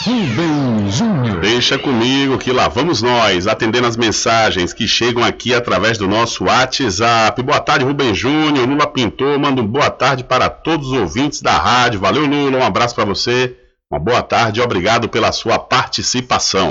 [0.04, 1.40] Rubem Júnior.
[1.40, 6.44] Deixa comigo que lá vamos nós, atendendo as mensagens que chegam aqui através do nosso
[6.44, 7.40] WhatsApp.
[7.42, 8.68] Boa tarde, Rubem Júnior.
[8.68, 12.00] Lula Pintor, manda um boa tarde para todos os ouvintes da rádio.
[12.00, 12.58] Valeu, Lula.
[12.58, 13.56] Um abraço para você.
[13.90, 16.70] Uma boa tarde obrigado pela sua participação.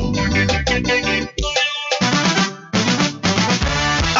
[0.53, 1.60] Thank you.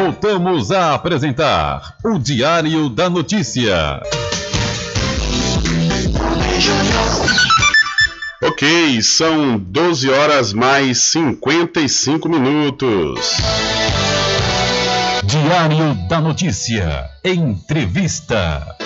[0.00, 4.00] Voltamos a apresentar o Diário da Notícia.
[8.40, 13.38] Ok, são 12 horas mais 55 minutos.
[15.24, 17.10] Diário da Notícia.
[17.24, 18.76] Entrevista.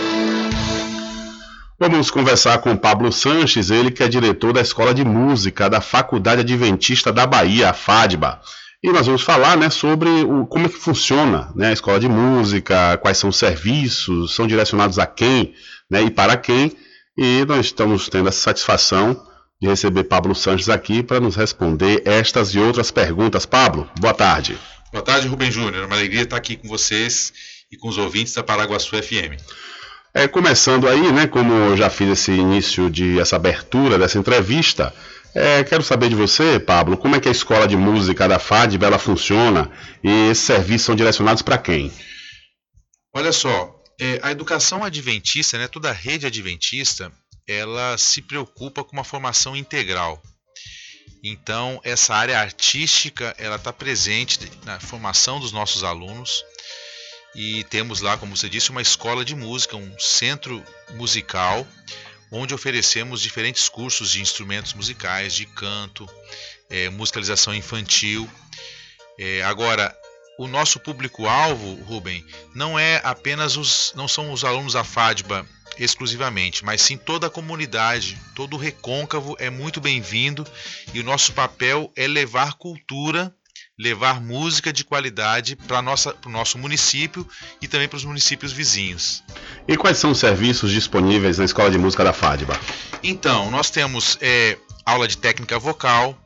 [1.78, 6.40] Vamos conversar com Pablo Sanches, ele que é diretor da Escola de Música da Faculdade
[6.40, 8.40] Adventista da Bahia, a FADBA.
[8.82, 12.08] E nós vamos falar né, sobre o, como é que funciona né, a escola de
[12.08, 15.54] música, quais são os serviços, são direcionados a quem
[15.88, 16.72] né, e para quem.
[17.16, 19.24] E nós estamos tendo essa satisfação
[19.60, 23.46] de receber Pablo Sanches aqui para nos responder estas e outras perguntas.
[23.46, 24.58] Pablo, boa tarde.
[24.90, 25.84] Boa tarde, Rubem Júnior.
[25.84, 27.32] Uma alegria estar aqui com vocês
[27.70, 29.40] e com os ouvintes da Paraguaçu FM.
[30.12, 34.92] É, começando aí, né, como eu já fiz esse início de essa abertura dessa entrevista,
[35.34, 38.84] é, quero saber de você, Pablo, como é que a escola de música da FADB
[38.84, 39.70] ela funciona
[40.02, 41.92] e esses serviços são direcionados para quem?
[43.14, 47.12] Olha só, é, a educação adventista, né, toda a rede adventista,
[47.46, 50.22] ela se preocupa com uma formação integral.
[51.24, 56.44] Então, essa área artística, ela está presente na formação dos nossos alunos
[57.34, 60.62] e temos lá, como você disse, uma escola de música, um centro
[60.94, 61.66] musical,
[62.32, 66.08] onde oferecemos diferentes cursos de instrumentos musicais, de canto,
[66.70, 68.28] é, musicalização infantil.
[69.18, 69.94] É, agora,
[70.38, 72.24] o nosso público-alvo, Rubem,
[72.54, 75.46] não é apenas os, não são os alunos da FADBA
[75.78, 80.46] exclusivamente, mas sim toda a comunidade, todo o recôncavo é muito bem-vindo
[80.92, 83.34] e o nosso papel é levar cultura,
[83.78, 87.26] levar música de qualidade para o nosso município
[87.60, 89.22] e também para os municípios vizinhos.
[89.66, 92.58] E quais são os serviços disponíveis na Escola de Música da FADBA?
[93.02, 96.16] Então, nós temos é, aula de técnica vocal,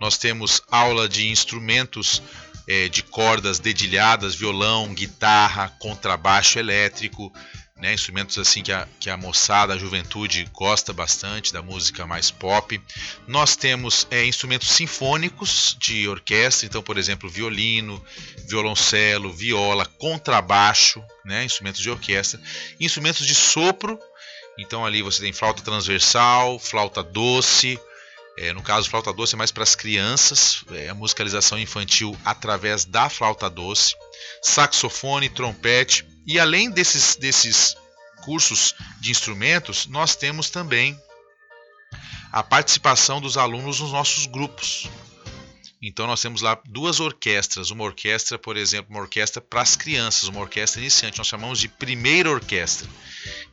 [0.00, 2.22] nós temos aula de instrumentos
[2.68, 7.32] é, de cordas dedilhadas, violão, guitarra, contrabaixo elétrico,
[7.78, 12.30] né, instrumentos assim que a, que a moçada, a juventude gosta bastante da música mais
[12.30, 12.80] pop.
[13.26, 18.04] Nós temos é, instrumentos sinfônicos de orquestra, então, por exemplo, violino,
[18.48, 22.40] violoncelo, viola, contrabaixo, né, instrumentos de orquestra,
[22.80, 23.98] instrumentos de sopro.
[24.58, 27.78] Então ali você tem flauta transversal, flauta doce,
[28.40, 32.84] é, no caso, flauta doce é mais para as crianças, é a musicalização infantil através
[32.84, 33.96] da flauta doce,
[34.40, 37.74] saxofone, trompete, e além desses, desses
[38.22, 40.94] cursos de instrumentos, nós temos também
[42.30, 44.90] a participação dos alunos nos nossos grupos.
[45.80, 50.24] Então nós temos lá duas orquestras, uma orquestra, por exemplo, uma orquestra para as crianças,
[50.24, 52.86] uma orquestra iniciante, nós chamamos de primeira orquestra.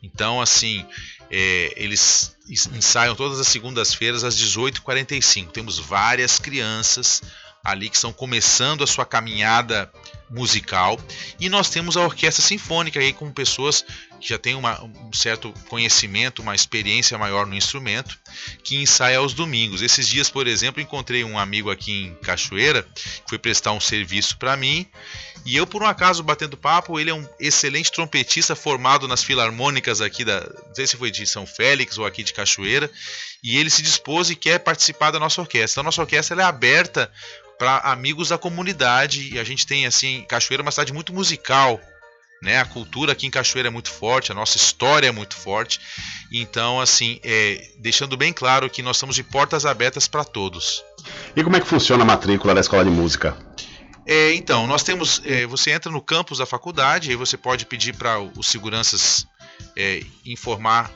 [0.04, 0.86] Então assim,
[1.32, 5.50] é, eles ensaiam todas as segundas-feiras às 18h45.
[5.52, 7.22] Temos várias crianças
[7.64, 9.92] ali que estão começando a sua caminhada
[10.30, 11.00] musical
[11.40, 13.86] e nós temos a orquestra sinfônica aí com pessoas
[14.20, 18.18] que já têm uma, um certo conhecimento, uma experiência maior no instrumento,
[18.64, 19.82] que ensaia aos domingos.
[19.82, 24.38] Esses dias, por exemplo, encontrei um amigo aqui em Cachoeira que foi prestar um serviço
[24.38, 24.88] para mim
[25.46, 30.02] e eu, por um acaso, batendo papo, ele é um excelente trompetista formado nas filarmônicas
[30.02, 30.40] aqui da.
[30.40, 32.90] Não sei se foi de São Félix ou aqui de Cachoeira.
[33.44, 35.74] E ele se dispôs e quer participar da nossa orquestra.
[35.76, 37.12] Então, a nossa orquestra é aberta
[37.60, 39.36] para amigos da comunidade.
[39.36, 41.80] E a gente tem, assim, Cachoeira é uma cidade muito musical.
[42.42, 42.60] Né?
[42.60, 45.80] A cultura aqui em Cachoeira é muito forte, a nossa história é muito forte.
[46.32, 50.84] Então, assim, é, deixando bem claro que nós estamos de portas abertas para todos.
[51.36, 53.38] E como é que funciona a matrícula da escola de música?
[54.06, 55.22] É, então, nós temos.
[55.26, 59.26] É, você entra no campus da faculdade, aí você pode pedir para os seguranças
[59.76, 60.92] é, informar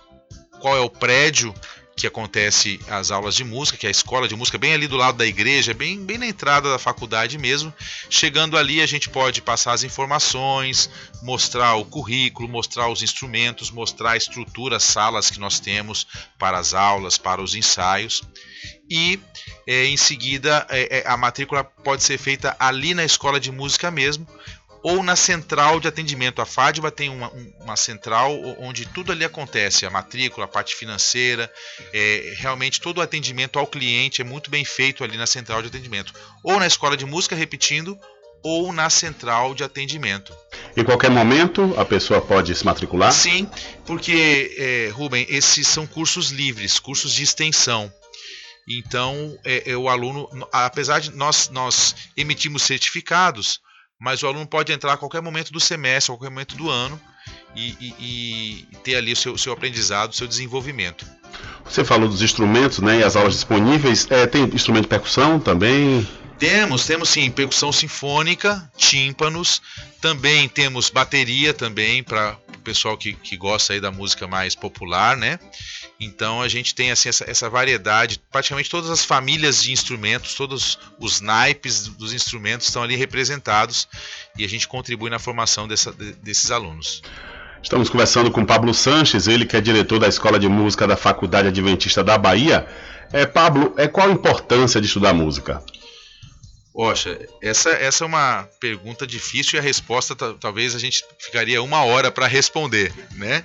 [0.59, 1.53] qual é o prédio
[1.99, 4.95] que acontece as aulas de música, que é a escola de música, bem ali do
[4.95, 7.73] lado da igreja, bem, bem na entrada da faculdade mesmo.
[8.09, 10.89] Chegando ali, a gente pode passar as informações,
[11.21, 16.57] mostrar o currículo, mostrar os instrumentos, mostrar a estrutura, as salas que nós temos para
[16.57, 18.23] as aulas, para os ensaios.
[18.89, 19.19] E
[19.67, 23.91] é, em seguida, é, é a matrícula pode ser feita ali na escola de música
[23.91, 24.25] mesmo,
[24.81, 26.41] ou na central de atendimento.
[26.41, 31.51] A FADBA tem uma, uma central onde tudo ali acontece, a matrícula, a parte financeira,
[31.93, 35.67] é, realmente todo o atendimento ao cliente é muito bem feito ali na central de
[35.67, 36.13] atendimento.
[36.43, 37.97] Ou na escola de música, repetindo,
[38.43, 40.33] ou na central de atendimento.
[40.75, 43.11] Em qualquer momento a pessoa pode se matricular?
[43.11, 43.49] Sim,
[43.85, 47.91] porque, é, Rubem, esses são cursos livres, cursos de extensão.
[48.69, 53.59] Então, é, é, o aluno, apesar de nós, nós emitimos certificados,
[53.99, 56.99] mas o aluno pode entrar a qualquer momento do semestre, a qualquer momento do ano
[57.55, 61.05] e, e, e ter ali o seu, seu aprendizado, o seu desenvolvimento.
[61.65, 62.99] Você falou dos instrumentos, né?
[62.99, 64.09] E as aulas disponíveis.
[64.09, 66.07] É, tem instrumento de percussão também?
[66.39, 69.61] Temos, temos sim, percussão sinfônica, tímpanos,
[69.99, 75.17] também temos bateria também para o pessoal que, que gosta aí da música mais popular,
[75.17, 75.37] né?
[75.99, 80.79] Então a gente tem assim essa, essa, variedade, praticamente todas as famílias de instrumentos, todos
[80.97, 83.85] os naipes dos instrumentos estão ali representados
[84.37, 87.01] e a gente contribui na formação dessa, desses alunos.
[87.61, 91.49] Estamos conversando com Pablo Sanches, ele que é diretor da Escola de Música da Faculdade
[91.49, 92.65] Adventista da Bahia.
[93.11, 95.61] É, Pablo, é qual a importância de estudar música?
[96.79, 101.83] Poxa, essa, essa é uma pergunta difícil e a resposta talvez a gente ficaria uma
[101.83, 103.43] hora para responder, né?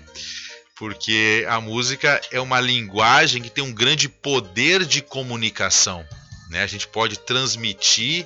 [0.76, 6.06] Porque a música é uma linguagem que tem um grande poder de comunicação.
[6.48, 6.62] Né?
[6.62, 8.24] A gente pode transmitir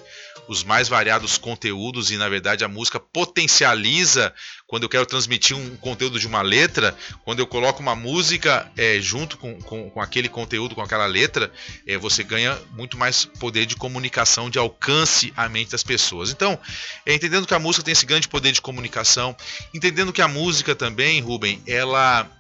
[0.48, 4.34] os mais variados conteúdos e na verdade a música potencializa
[4.66, 9.00] quando eu quero transmitir um conteúdo de uma letra, quando eu coloco uma música é,
[9.00, 11.50] junto com, com, com, aquele conteúdo, com aquela letra,
[11.86, 16.30] é, você ganha muito mais poder de comunicação, de alcance à mente das pessoas.
[16.30, 16.58] Então,
[17.06, 19.34] é, entendendo que a música tem esse grande poder de comunicação,
[19.74, 22.30] entendendo que a música também, Rubem, ela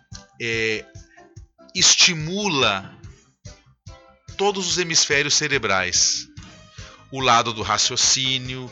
[0.40, 0.84] é,
[1.74, 2.94] estimula
[4.36, 6.27] todos os hemisférios cerebrais.
[7.10, 8.70] O lado do raciocínio,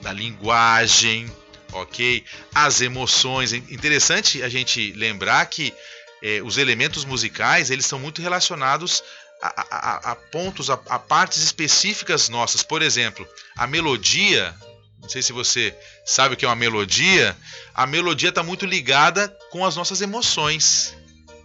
[0.00, 1.30] da linguagem,
[1.72, 2.24] ok?
[2.54, 3.52] As emoções.
[3.52, 5.74] É interessante a gente lembrar que
[6.22, 9.02] eh, os elementos musicais eles são muito relacionados
[9.42, 12.62] a, a, a pontos, a, a partes específicas nossas.
[12.62, 13.26] Por exemplo,
[13.56, 14.54] a melodia.
[15.00, 15.76] Não sei se você
[16.06, 17.36] sabe o que é uma melodia.
[17.74, 20.96] A melodia está muito ligada com as nossas emoções.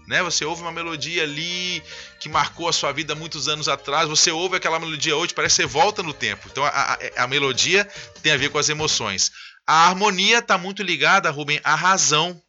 [0.08, 0.24] Né?
[0.24, 1.84] Você ouve uma melodia ali
[2.20, 5.62] que marcou a sua vida muitos anos atrás, você ouve aquela melodia hoje, parece que
[5.64, 6.48] você volta no tempo.
[6.50, 7.86] Então a, a, a melodia
[8.24, 9.32] tem a ver com as emoções.
[9.68, 12.42] A harmonia está muito ligada, Rubem, à razão,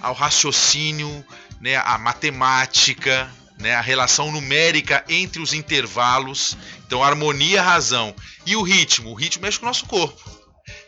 [0.00, 1.24] ao raciocínio,
[1.60, 6.56] né, à matemática, né, a relação numérica entre os intervalos.
[6.86, 8.14] Então, harmonia, razão.
[8.46, 9.10] E o ritmo?
[9.10, 10.37] O ritmo mexe com o nosso corpo.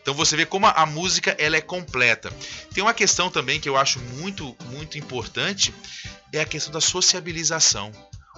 [0.03, 2.32] Então você vê como a, música ela é completa.
[2.72, 5.74] Tem uma questão também que eu acho muito, muito importante,
[6.32, 7.92] é a questão da sociabilização.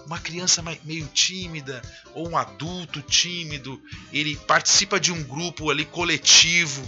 [0.06, 1.82] Uma criança meio tímida
[2.14, 3.80] ou um adulto tímido,
[4.12, 6.82] ele participa de um grupo ali coletivo,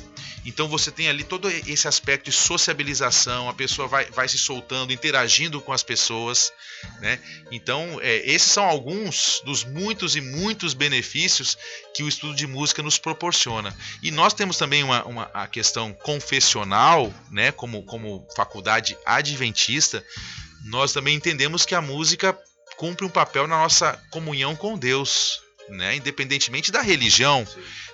[0.45, 4.93] então você tem ali todo esse aspecto de sociabilização, a pessoa vai, vai se soltando,
[4.93, 6.53] interagindo com as pessoas,
[7.01, 7.19] né?
[7.51, 11.57] Então, é, esses são alguns dos muitos e muitos benefícios
[11.95, 13.75] que o estudo de música nos proporciona.
[14.03, 17.51] E nós temos também uma, uma a questão confessional, né?
[17.51, 20.05] Como, como faculdade adventista,
[20.65, 22.39] nós também entendemos que a música
[22.77, 25.97] cumpre um papel na nossa comunhão com Deus, né?
[25.97, 27.47] Independentemente da religião.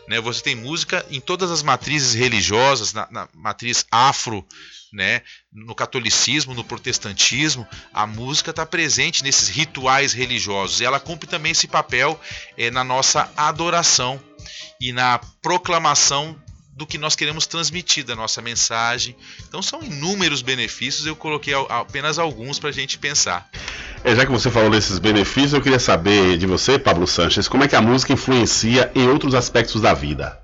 [0.09, 0.21] Né?
[0.21, 4.45] Você tem música em todas as matrizes religiosas, na, na matriz afro,
[4.93, 5.23] né?
[5.53, 10.81] no catolicismo, no protestantismo, a música está presente nesses rituais religiosos.
[10.81, 12.21] E ela cumpre também esse papel
[12.57, 14.21] é, na nossa adoração
[14.81, 16.37] e na proclamação
[16.81, 19.15] do que nós queremos transmitir da nossa mensagem.
[19.47, 23.51] Então são inúmeros benefícios, eu coloquei apenas alguns para a gente pensar.
[24.03, 27.65] É, já que você falou desses benefícios, eu queria saber de você, Pablo Sanches, como
[27.65, 30.41] é que a música influencia em outros aspectos da vida?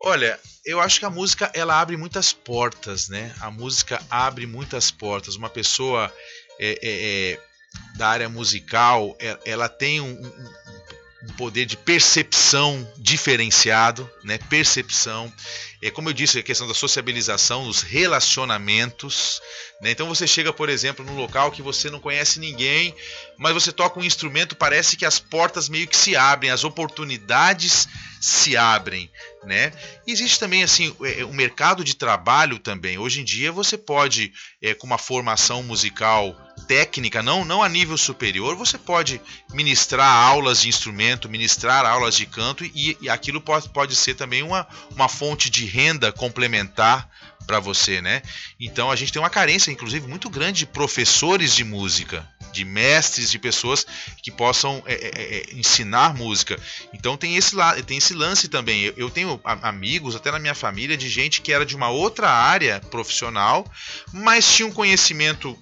[0.00, 3.34] Olha, eu acho que a música ela abre muitas portas, né?
[3.40, 5.34] A música abre muitas portas.
[5.34, 6.12] Uma pessoa
[6.60, 7.40] é, é, é
[7.96, 10.73] da área musical, ela, é, ela tem um, um,
[11.28, 14.38] um poder de percepção diferenciado, né?
[14.50, 15.32] Percepção.
[15.80, 19.40] É, como eu disse, a questão da sociabilização, dos relacionamentos.
[19.80, 19.90] Né?
[19.90, 22.94] Então você chega, por exemplo, num local que você não conhece ninguém,
[23.36, 27.88] mas você toca um instrumento, parece que as portas meio que se abrem, as oportunidades
[28.20, 29.10] se abrem.
[29.44, 29.72] Né?
[30.06, 32.98] Existe também assim o é, é, mercado de trabalho também.
[32.98, 36.34] Hoje em dia você pode, é, com uma formação musical
[36.66, 39.20] técnica, não, não a nível superior, você pode
[39.52, 44.42] ministrar aulas de instrumento, ministrar aulas de canto e, e aquilo pode, pode ser também
[44.42, 47.08] uma, uma fonte de renda complementar
[47.46, 48.22] para você, né?
[48.58, 53.30] Então a gente tem uma carência, inclusive, muito grande de professores de música, de mestres,
[53.30, 53.86] de pessoas
[54.22, 56.58] que possam é, é, é ensinar música.
[56.92, 57.56] Então tem esse,
[57.86, 58.82] tem esse lance também.
[58.82, 62.30] Eu, eu tenho amigos, até na minha família, de gente que era de uma outra
[62.30, 63.70] área profissional,
[64.12, 65.58] mas tinha um conhecimento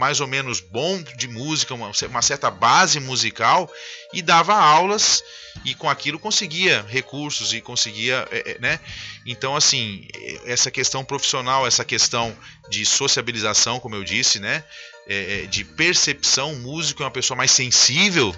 [0.00, 3.70] mais ou menos bom de música, uma, uma, certa base musical
[4.14, 5.22] e dava aulas
[5.62, 8.80] e com aquilo conseguia recursos e conseguia, é, é né?
[9.26, 10.08] Então assim,
[10.46, 12.34] essa questão profissional, essa questão
[12.70, 14.64] de sociabilização, como eu disse, né?
[15.06, 18.34] É, é de percepção, músico é uma pessoa mais sensível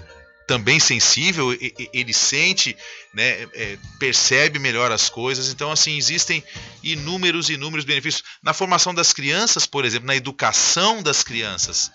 [0.46, 1.56] também sensível,
[1.92, 2.76] ele sente,
[3.14, 5.48] né, é, percebe melhor as coisas.
[5.48, 6.42] Então, assim, existem
[6.82, 8.22] inúmeros, inúmeros benefícios.
[8.42, 11.90] Na formação das crianças, por exemplo, na educação das crianças.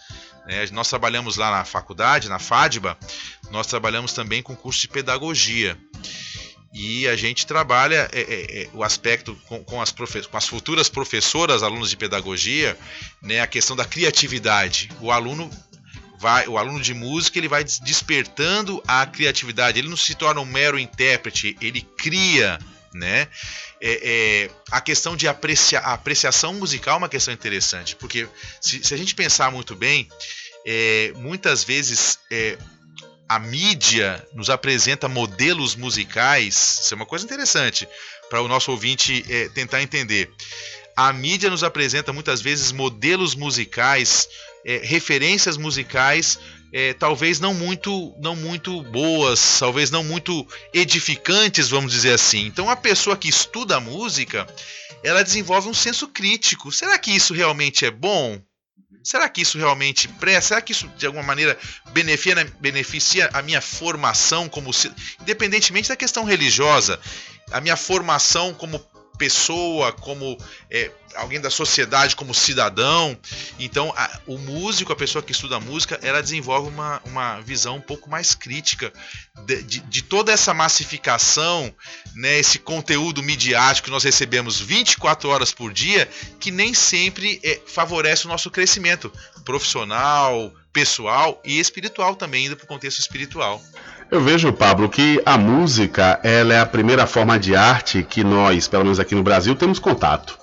[0.48, 2.98] Né, nós trabalhamos lá na faculdade, na FADBA,
[3.52, 5.78] nós trabalhamos também com curso de pedagogia.
[6.74, 10.88] E a gente trabalha é, é, é o aspecto com, com, as com as futuras
[10.88, 12.78] professoras, alunos de pedagogia,
[13.22, 14.90] né, a questão da criatividade.
[15.02, 15.50] O aluno
[16.18, 19.80] vai, o aluno de música ele vai despertando a criatividade.
[19.80, 22.60] Ele não se torna um mero intérprete, ele cria,
[22.94, 23.28] né?
[23.80, 28.28] É, é, a questão de aprecia, apreciação musical é uma questão interessante, porque
[28.60, 30.10] se, se a gente pensar muito bem,
[30.66, 32.58] é, muitas vezes é,
[33.30, 37.88] a mídia nos apresenta modelos musicais, isso é uma coisa interessante
[38.30, 40.32] para o nosso ouvinte é, tentar entender.
[40.96, 44.28] A mídia nos apresenta muitas vezes modelos musicais
[44.68, 46.38] é, referências musicais
[46.74, 52.46] é, talvez não muito não muito boas, talvez não muito edificantes, vamos dizer assim.
[52.46, 54.46] Então a pessoa que estuda música,
[55.02, 56.72] ela desenvolve um senso crítico.
[56.72, 58.42] Será que isso realmente é bom?
[59.02, 60.50] Será que isso realmente presta?
[60.50, 61.58] Será que isso de alguma maneira
[61.94, 64.72] beneficia, beneficia a minha formação como
[65.22, 67.00] independentemente da questão religiosa,
[67.52, 68.86] a minha formação como
[69.18, 70.38] pessoa, como
[70.70, 73.18] é, alguém da sociedade, como cidadão.
[73.60, 77.82] Então, a, o músico, a pessoa que estuda música, ela desenvolve uma, uma visão um
[77.82, 78.94] pouco mais crítica
[79.46, 81.74] de, de, de toda essa massificação,
[82.16, 86.08] né, esse conteúdo midiático que nós recebemos 24 horas por dia,
[86.40, 89.12] que nem sempre é, favorece o nosso crescimento
[89.44, 93.62] profissional, pessoal e espiritual também, indo para o contexto espiritual.
[94.10, 98.68] Eu vejo, Pablo, que a música ela é a primeira forma de arte que nós,
[98.68, 100.38] pelo menos aqui no Brasil, temos contato.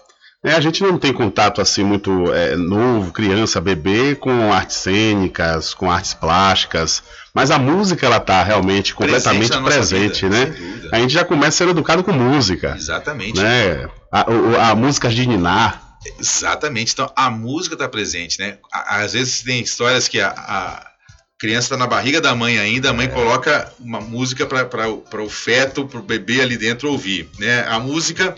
[0.45, 5.73] É, a gente não tem contato assim muito é, novo, criança, bebê, com artes cênicas,
[5.73, 7.03] com artes plásticas,
[7.33, 10.89] mas a música ela está realmente completamente presente, presente vida, né?
[10.93, 12.75] A gente já começa sendo educado com música.
[12.77, 13.41] Exatamente.
[13.41, 13.89] Né?
[14.13, 15.97] A, a, a música de ninar.
[16.21, 16.93] Exatamente.
[16.93, 18.59] Então a música está presente, né?
[18.71, 20.94] Às vezes tem histórias que a, a
[21.39, 23.09] criança está na barriga da mãe ainda, a mãe é.
[23.09, 27.29] coloca uma música para o feto, para o bebê ali dentro ouvir.
[27.39, 27.65] Né?
[27.69, 28.37] A música,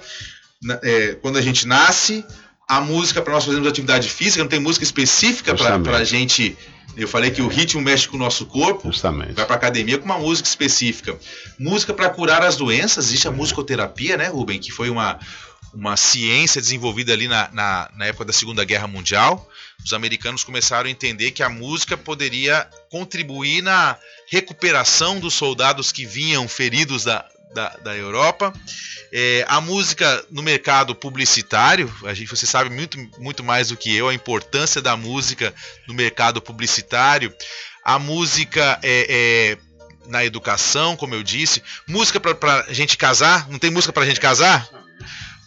[0.83, 2.25] é, quando a gente nasce,
[2.69, 6.57] a música para nós fazermos atividade física, não tem música específica para a gente.
[6.97, 8.89] Eu falei que o ritmo mexe com o nosso corpo.
[8.91, 9.33] Justamente.
[9.33, 11.17] Vai para academia com uma música específica.
[11.59, 14.59] Música para curar as doenças, existe a musicoterapia, né, Rubem?
[14.59, 15.19] Que foi uma,
[15.77, 19.49] uma ciência desenvolvida ali na, na, na época da Segunda Guerra Mundial
[19.85, 23.97] os americanos começaram a entender que a música poderia contribuir na
[24.29, 27.24] recuperação dos soldados que vinham feridos da,
[27.55, 28.53] da, da Europa.
[29.12, 33.95] É, a música no mercado publicitário, a gente, você sabe muito, muito mais do que
[33.95, 35.55] eu a importância da música
[35.87, 37.33] no mercado publicitário.
[37.85, 39.59] A música é, é
[40.09, 41.62] na educação, como eu disse.
[41.87, 43.49] Música para a gente casar?
[43.49, 44.68] Não tem música para gente casar?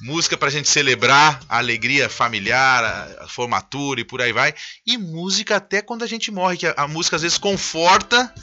[0.02, 2.84] Música para a gente celebrar a alegria familiar,
[3.20, 4.54] a, formatura e por aí vai,
[4.86, 8.34] e música até quando a gente morre, que a, a, música às vezes conforta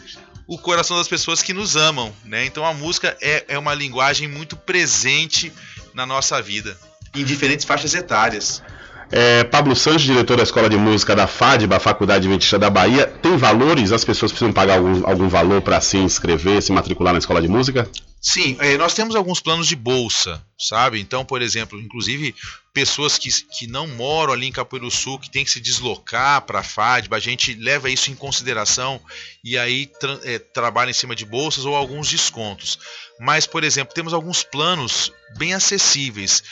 [0.46, 2.44] o coração das pessoas que nos amam, né?
[2.44, 5.52] Então a música é, é uma linguagem muito presente
[5.92, 6.78] na nossa vida,
[7.14, 8.62] em diferentes faixas etárias.
[9.10, 13.36] É, Pablo Santos, diretor da Escola de Música da FADBA, Faculdade Adventista da Bahia, tem
[13.36, 13.92] valores?
[13.92, 17.46] As pessoas precisam pagar algum, algum valor para se inscrever, se matricular na Escola de
[17.46, 17.88] Música?
[18.20, 20.98] Sim, é, nós temos alguns planos de bolsa, sabe?
[20.98, 22.34] Então, por exemplo, inclusive
[22.74, 26.58] pessoas que, que não moram ali em Capoeiro Sul, que tem que se deslocar para
[26.58, 29.00] a FADBA, a gente leva isso em consideração
[29.44, 32.80] e aí tra é, trabalha em cima de bolsas ou alguns descontos.
[33.20, 36.42] Mas, por exemplo, temos alguns planos bem acessíveis.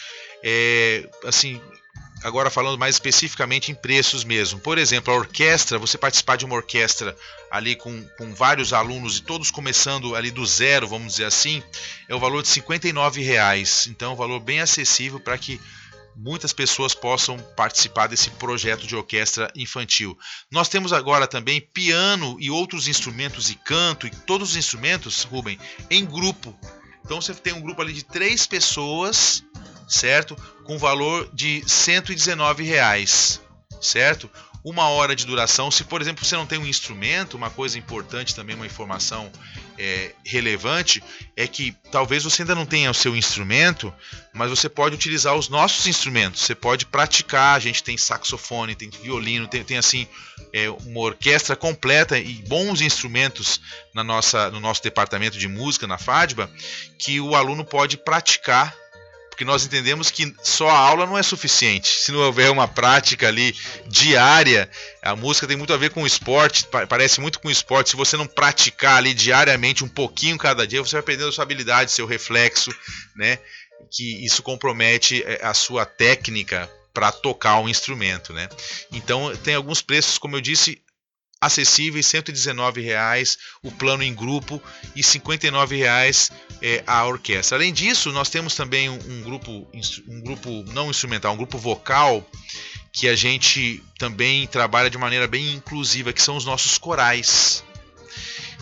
[0.45, 1.61] É, assim,
[2.25, 4.59] agora falando mais especificamente em preços mesmo.
[4.59, 7.15] Por exemplo, a orquestra, você participar de uma orquestra
[7.51, 11.63] ali com, com vários alunos e todos começando ali do zero, vamos dizer assim,
[12.09, 13.87] é o valor de R$ reais.
[13.89, 15.61] Então, é um valor bem acessível para que
[16.17, 20.17] muitas pessoas possam participar desse projeto de orquestra infantil.
[20.51, 25.59] Nós temos agora também piano e outros instrumentos e canto e todos os instrumentos, Rubem,
[25.91, 26.59] em grupo.
[27.05, 29.45] Então você tem um grupo ali de três pessoas
[29.89, 30.37] certo?
[30.65, 33.41] Com valor de 119 reais,
[33.81, 34.31] certo?
[34.65, 35.71] Uma hora de duração.
[35.71, 39.31] Se, por exemplo, você não tem um instrumento, uma coisa importante também, uma informação
[39.79, 41.03] é, relevante,
[41.37, 43.93] é que talvez você ainda não tenha o seu instrumento,
[44.33, 46.41] mas você pode utilizar os nossos instrumentos.
[46.41, 47.57] Você pode praticar.
[47.57, 50.07] A gente tem saxofone, tem violino, tem, tem assim
[50.53, 53.61] é, uma orquestra completa e bons instrumentos
[53.93, 56.51] na nossa, no nosso departamento de música na FADBA
[56.99, 58.75] que o aluno pode praticar
[59.35, 61.89] porque nós entendemos que só a aula não é suficiente.
[61.89, 63.53] Se não houver uma prática ali
[63.89, 64.71] diária,
[65.03, 67.91] a música tem muito a ver com o esporte, parece muito com o esporte.
[67.91, 71.91] Se você não praticar ali diariamente um pouquinho cada dia, você vai perdendo sua habilidade,
[71.91, 72.73] seu reflexo,
[73.17, 73.41] né?
[73.91, 78.49] Que isso compromete é, a sua técnica para tocar um instrumento, né?
[78.93, 80.81] Então tem alguns preços, como eu disse,
[81.45, 84.63] acessíveis, R$ 119,00 o plano em grupo
[84.95, 86.33] e R$ 59,00
[86.63, 87.57] é, a orquestra.
[87.59, 89.67] Além disso, nós temos também um, um, grupo,
[90.09, 92.27] um grupo não instrumental, um grupo vocal
[92.93, 97.65] que a gente também trabalha de maneira bem inclusiva, que são os nossos corais.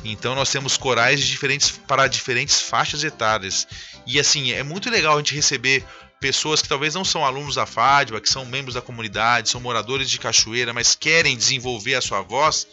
[0.05, 3.69] Então nós temos corais diferentes para diferentes faixas etárias.
[4.07, 5.85] E assim, é muito legal a gente receber
[6.23, 10.09] pessoas que talvez não são alunos da FADBA, que são membros da comunidade, são moradores
[10.09, 12.67] de Cachoeira, mas querem desenvolver a sua voz,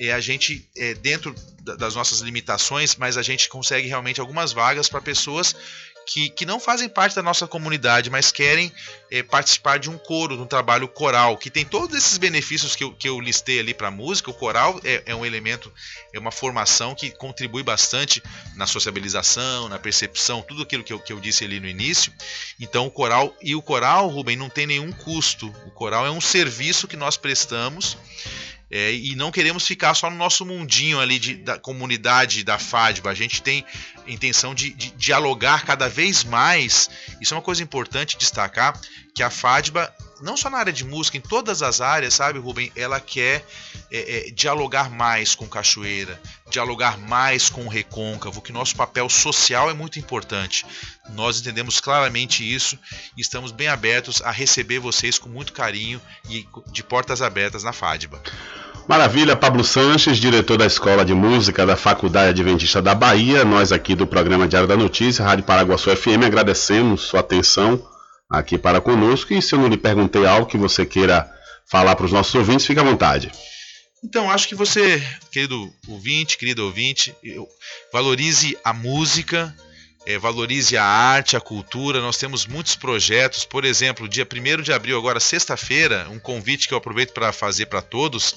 [0.00, 4.88] é, a gente, é, dentro das nossas limitações, mas a gente consegue realmente algumas vagas
[4.88, 5.54] para pessoas
[6.06, 8.72] que, que não fazem parte da nossa comunidade, mas querem
[9.10, 12.84] é, participar de um coro, de um trabalho coral, que tem todos esses benefícios que
[12.84, 14.30] eu, que eu listei ali para a música.
[14.30, 15.72] O coral é, é, um elemento,
[16.12, 18.22] é uma formação que contribui bastante
[18.56, 22.12] na sociabilização, na percepção, tudo aquilo que eu, que eu disse ali no início.
[22.60, 25.48] Então, o coral, e o coral, Rubem, não tem nenhum custo.
[25.66, 27.96] O coral é um serviço que nós prestamos
[28.76, 33.08] É, e não queremos ficar só no nosso mundinho ali de, da comunidade da FADBA.
[33.08, 33.64] A gente tem
[34.04, 36.90] intenção de, de, dialogar cada vez mais.
[37.20, 38.76] Isso é uma coisa importante destacar
[39.14, 42.72] que a FADBA, não só na área de música, em todas as áreas, sabe, Rubem,
[42.74, 43.46] ela quer
[43.92, 46.20] é, é, dialogar mais com Cachoeira,
[46.50, 50.66] dialogar mais com o Recôncavo, que nosso papel social é muito importante.
[51.10, 52.76] Nós entendemos claramente isso
[53.16, 57.72] e estamos bem abertos a receber vocês com muito carinho e de portas abertas na
[57.72, 58.20] FADBA.
[58.86, 63.42] Maravilha, Pablo Sanches, diretor da Escola de Música da Faculdade Adventista da Bahia.
[63.42, 67.82] Nós aqui do programa Diário da Notícia, Rádio Paraguaçu FM, agradecemos sua atenção
[68.28, 69.32] aqui para conosco.
[69.32, 71.26] E se eu não lhe perguntei algo que você queira
[71.66, 73.32] falar para os nossos ouvintes, fique à vontade.
[74.04, 77.14] Então, acho que você, querido ouvinte, querido ouvinte,
[77.90, 79.54] valorize a música,
[80.06, 82.00] é, valorize a arte, a cultura.
[82.00, 83.44] Nós temos muitos projetos.
[83.44, 87.66] Por exemplo, dia 1 de abril, agora sexta-feira, um convite que eu aproveito para fazer
[87.66, 88.34] para todos.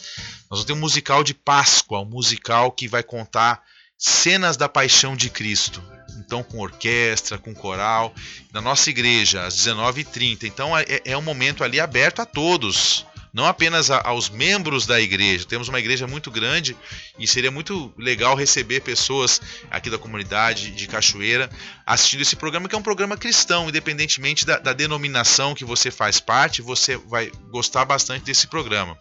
[0.50, 3.62] Nós vamos ter um musical de Páscoa, um musical que vai contar
[3.98, 5.84] cenas da paixão de Cristo.
[6.20, 8.14] Então, com orquestra, com coral,
[8.52, 10.44] na nossa igreja, às 19h30.
[10.44, 13.06] Então, é, é um momento ali aberto a todos
[13.38, 15.46] não apenas a, aos membros da igreja.
[15.46, 16.76] Temos uma igreja muito grande
[17.20, 21.48] e seria muito legal receber pessoas aqui da comunidade de Cachoeira
[21.86, 26.20] assistindo esse programa, que é um programa cristão, independentemente da, da denominação que você faz
[26.20, 28.98] parte, você vai gostar bastante desse programa.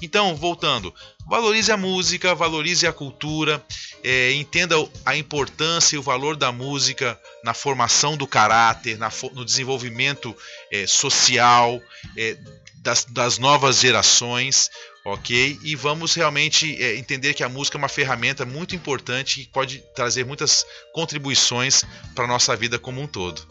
[0.00, 0.94] Então, voltando,
[1.28, 3.62] valorize a música, valorize a cultura,
[4.04, 9.44] é, entenda a importância e o valor da música na formação do caráter, na, no
[9.44, 10.34] desenvolvimento
[10.70, 11.82] é, social,
[12.16, 12.38] é,
[12.82, 14.70] das, das novas gerações,
[15.04, 15.58] ok?
[15.62, 19.82] E vamos realmente é, entender que a música é uma ferramenta muito importante que pode
[19.94, 20.64] trazer muitas
[20.94, 23.42] contribuições para a nossa vida como um todo.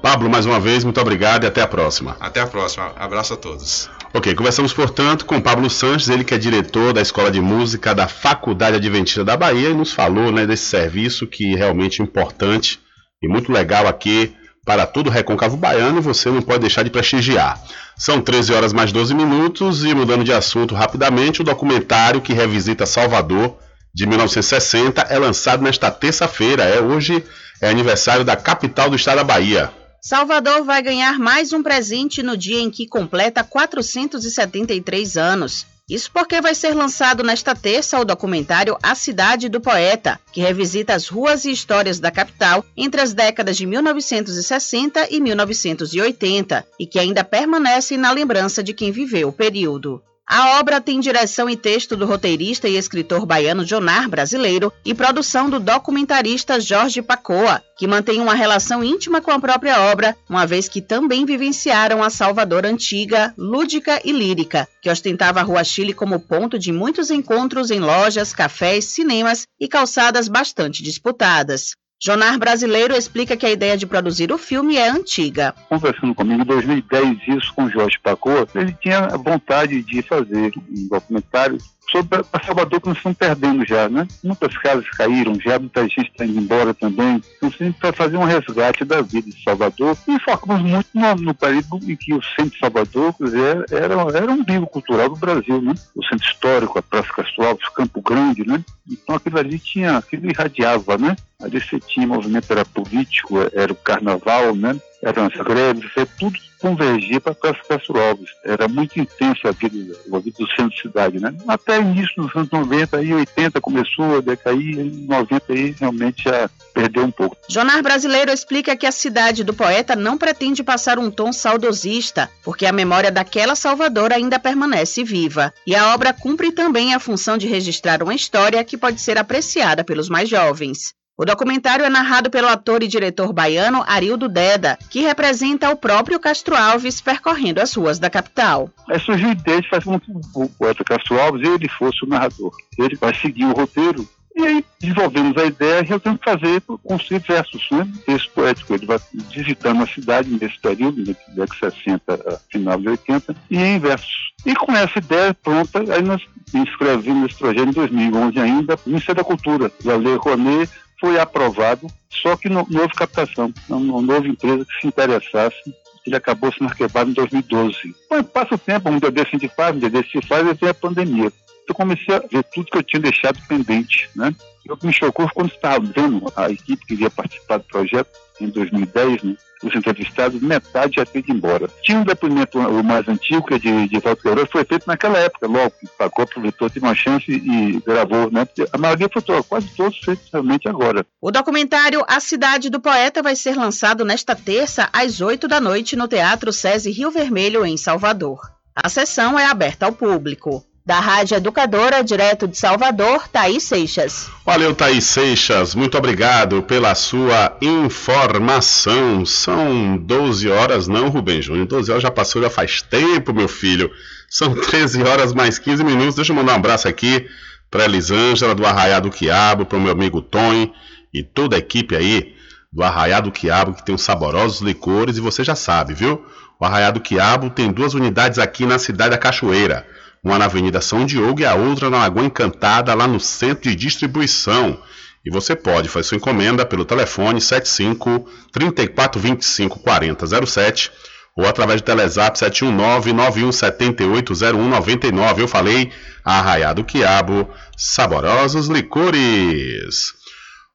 [0.00, 2.16] Pablo, mais uma vez, muito obrigado e até a próxima.
[2.20, 2.92] Até a próxima.
[2.96, 3.90] Abraço a todos.
[4.14, 8.06] Ok, conversamos, portanto, com Pablo Sanches, ele que é diretor da Escola de Música da
[8.06, 12.78] Faculdade Adventista da Bahia e nos falou né, desse serviço que é realmente importante
[13.20, 14.34] e muito legal aqui
[14.66, 17.62] para todo o Recôncavo Baiano você não pode deixar de prestigiar.
[17.96, 22.84] São 13 horas mais 12 minutos e mudando de assunto rapidamente, o documentário que revisita
[22.84, 23.56] Salvador
[23.94, 26.64] de 1960 é lançado nesta terça-feira.
[26.64, 27.24] É hoje
[27.60, 29.70] é aniversário da capital do estado da Bahia.
[30.02, 35.64] Salvador vai ganhar mais um presente no dia em que completa 473 anos.
[35.88, 40.94] Isso porque vai ser lançado nesta terça o documentário A Cidade do Poeta, que revisita
[40.94, 46.98] as ruas e histórias da capital entre as décadas de 1960 e 1980 e que
[46.98, 50.02] ainda permanecem na lembrança de quem viveu o período.
[50.28, 55.48] A obra tem direção e texto do roteirista e escritor baiano Jonar Brasileiro e produção
[55.48, 60.68] do documentarista Jorge Pacoa, que mantém uma relação íntima com a própria obra, uma vez
[60.68, 66.18] que também vivenciaram a Salvador antiga, lúdica e lírica, que ostentava a Rua Chile como
[66.18, 71.76] ponto de muitos encontros em lojas, cafés, cinemas e calçadas bastante disputadas.
[72.02, 75.54] Jonar Brasileiro explica que a ideia de produzir o filme é antiga.
[75.68, 81.58] Conversando comigo em 2010, isso com Jorge Pacoa, ele tinha vontade de fazer um documentário
[81.90, 84.06] sobre a Salvador que nós estamos perdendo já, né?
[84.22, 87.22] Muitas casas caíram já, muita gente está indo embora também.
[87.36, 91.14] Então, a gente vai fazer um resgate da vida de Salvador e focamos muito no,
[91.14, 95.16] no período em que o centro de Salvador dizer, era, era um bico cultural do
[95.16, 95.74] Brasil, né?
[95.94, 98.64] O centro histórico, a Praça Castro Alves, Campo Grande, né?
[98.90, 101.16] Então aquilo ali tinha, aquilo irradiava, né?
[101.40, 104.76] Ali você tinha movimento, era político, era o carnaval, né?
[105.02, 108.30] Eram as greves, era tudo convergia para Praça Castro Alves.
[108.44, 111.34] Era muito intensa a vida, a do centro de cidade, né?
[111.46, 116.50] Até início dos anos 90 e 80 começou a decair, em 90 aí realmente já
[116.74, 117.36] perdeu um pouco.
[117.48, 122.66] Jonar Brasileiro explica que a cidade do poeta não pretende passar um tom saudosista, porque
[122.66, 125.52] a memória daquela Salvador ainda permanece viva.
[125.66, 129.84] E a obra cumpre também a função de registrar uma história que pode ser apreciada
[129.84, 130.94] pelos mais jovens.
[131.18, 136.20] O documentário é narrado pelo ator e diretor baiano Arildo Deda, que representa o próprio
[136.20, 138.68] Castro Alves percorrendo as ruas da capital.
[138.86, 142.08] Aí surgiu a ideia de fazer com que o poeta Castro Alves ele fosse o
[142.08, 142.52] narrador.
[142.78, 144.06] Ele vai seguir o roteiro
[144.36, 147.88] e aí desenvolvemos a ideia e resolvemos fazer, construir versos, né?
[148.04, 148.74] Texto poético.
[148.74, 148.98] Ele vai
[149.34, 154.34] visitando a cidade nesse período, da década de 60 final de 80, e em versos.
[154.44, 156.20] E com essa ideia pronta, aí nós
[156.52, 160.70] inscrevemos esse projeto em 2011 ainda, Ministério da Cultura, da Lei Rouanet,
[161.00, 165.74] foi aprovado, só que não, não houve captação, não, não houve empresa que se interessasse
[166.06, 167.94] ele acabou sendo arquivado em 2012.
[168.10, 170.74] Mas passa o tempo, um a gente faz, um desse se faz, e vem a
[170.74, 171.32] pandemia.
[171.68, 174.34] eu comecei a ver tudo que eu tinha deixado pendente, né?
[174.68, 178.10] O que me chocou foi quando estava vendo a equipe que iria participar do projeto
[178.40, 179.36] em 2010, né?
[179.62, 181.68] Os entrevistados, metade já ido embora.
[181.82, 185.18] Tinha um depoimento, o mais antigo, que é de, de Walter Queiroz, foi feito naquela
[185.18, 188.46] época, logo Pacó aproveitou, teve uma chance e gravou, né?
[188.72, 191.06] A maioria foi quase todos feitos realmente agora.
[191.20, 195.96] O documentário A Cidade do Poeta vai ser lançado nesta terça, às 8 da noite,
[195.96, 198.40] no Teatro SESI Rio Vermelho, em Salvador.
[198.74, 200.62] A sessão é aberta ao público.
[200.86, 204.30] Da Rádio Educadora, direto de Salvador, Thaís Seixas.
[204.44, 205.74] Valeu, Thaís Seixas.
[205.74, 209.26] Muito obrigado pela sua informação.
[209.26, 211.66] São 12 horas, não, Rubem Júnior.
[211.66, 213.90] 12 horas já passou, já faz tempo, meu filho.
[214.30, 216.14] São 13 horas mais 15 minutos.
[216.14, 217.28] Deixa eu mandar um abraço aqui
[217.68, 220.72] para Elisângela do Arraiá do Quiabo, para o meu amigo Tony
[221.12, 222.32] e toda a equipe aí
[222.72, 225.16] do Arraiá do Quiabo, que tem os saborosos licores.
[225.16, 226.24] E você já sabe, viu?
[226.60, 229.84] O Arraiá do Quiabo tem duas unidades aqui na cidade da Cachoeira
[230.26, 233.76] uma na Avenida São Diogo e a outra na Lagoa Encantada, lá no centro de
[233.76, 234.76] distribuição.
[235.24, 240.90] E você pode fazer sua encomenda pelo telefone 75 3425 4007
[241.36, 245.42] ou através do Telezap 719 9178 0199.
[245.42, 245.92] Eu falei
[246.24, 250.12] Arraiado Quiabo, saborosos licores.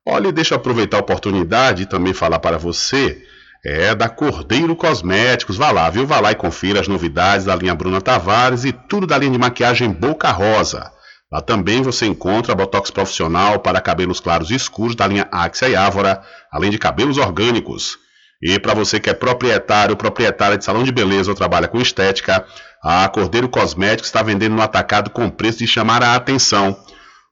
[0.06, 3.22] Olha, deixa eu aproveitar a oportunidade e também falar para você
[3.64, 5.58] é da Cordeiro Cosméticos.
[5.58, 6.06] Vá lá, viu?
[6.06, 9.38] Vá lá e confira as novidades da linha Bruna Tavares e tudo da linha de
[9.38, 10.92] maquiagem Boca Rosa.
[11.32, 15.76] Lá também você encontra botox profissional para cabelos claros e escuros da linha Axia e
[15.76, 17.98] Ávora, além de cabelos orgânicos.
[18.42, 21.80] E para você que é proprietário ou proprietária de salão de beleza ou trabalha com
[21.80, 22.44] estética,
[22.84, 26.76] a Cordeiro Cosméticos está vendendo no atacado com preço de chamar a atenção.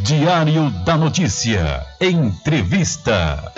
[0.00, 1.86] Diário da Notícia.
[2.00, 3.52] Entrevista.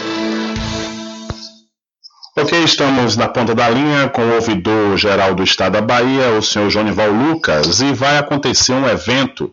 [2.36, 6.42] Ok, estamos na ponta da linha com o ouvidor geral do estado da Bahia, o
[6.42, 9.52] senhor Jonival Lucas, e vai acontecer um evento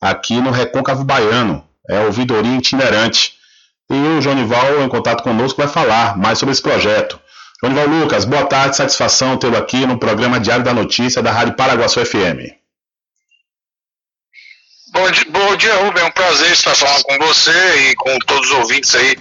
[0.00, 3.34] aqui no Recôncavo Baiano, é ouvidoria itinerante.
[3.90, 7.18] E o Jonival, em contato conosco, vai falar mais sobre esse projeto.
[7.62, 12.04] Jonival Lucas, boa tarde, satisfação tê-lo aqui no programa Diário da Notícia da Rádio Paraguaçu
[12.04, 12.54] FM.
[14.92, 16.02] Bom dia, bom dia, Rubem.
[16.02, 19.16] É um prazer estar falando com você e com todos os ouvintes aí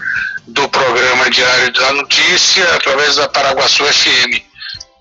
[0.47, 4.41] do programa Diário da Notícia através da Paraguaçu FM.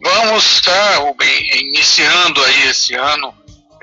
[0.03, 3.35] Vamos estar, Rubem, iniciando aí esse ano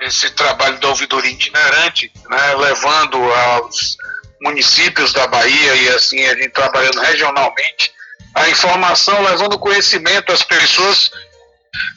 [0.03, 3.97] esse trabalho da ouvidoria itinerante, né, levando aos
[4.41, 7.93] municípios da Bahia e assim a gente trabalhando regionalmente
[8.35, 11.11] a informação, levando conhecimento às pessoas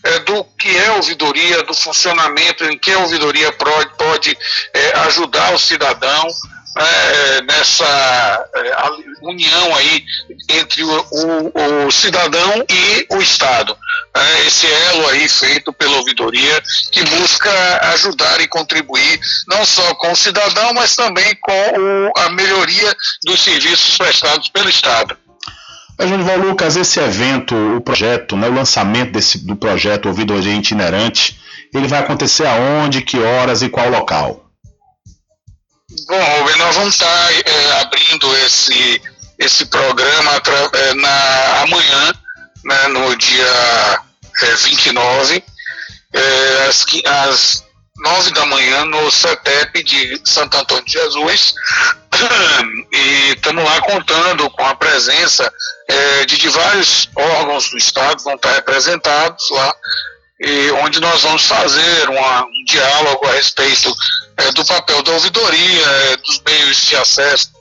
[0.04, 4.38] é, do que é ouvidoria, do funcionamento, em que a ouvidoria pode, pode
[4.72, 6.26] é, ajudar o cidadão
[6.77, 10.05] né, nessa é, união aí
[10.51, 13.77] entre o, o, o, cidadão e o Estado.
[14.14, 16.62] É, esse elo aí feito pela ouvidoria
[16.93, 17.51] que busca
[17.95, 23.43] ajudar e contribuir não só com o cidadão, mas também com o, a melhoria dos
[23.43, 25.16] serviços prestados pelo Estado.
[25.99, 31.41] Junival Lucas, esse evento, o projeto, né, o lançamento desse, do projeto Ouvidoria Itinerante,
[31.72, 34.45] ele vai acontecer aonde, que horas e qual local?
[36.05, 39.03] Bom, Rubem, nós vamos estar é, abrindo esse,
[39.38, 40.42] esse programa
[40.72, 42.14] é, na, amanhã,
[42.64, 44.01] né, no dia
[44.42, 45.42] é, 29,
[46.12, 47.64] é, às, às
[47.97, 51.55] 9 da manhã, no CETEP de Santo Antônio de Jesus.
[52.92, 55.51] E estamos lá contando com a presença
[55.88, 59.74] é, de, de vários órgãos do Estado, vão estar representados lá
[60.40, 63.94] e onde nós vamos fazer uma, um diálogo a respeito
[64.39, 67.57] é, do papel da ouvidoria, é, dos meios de acesso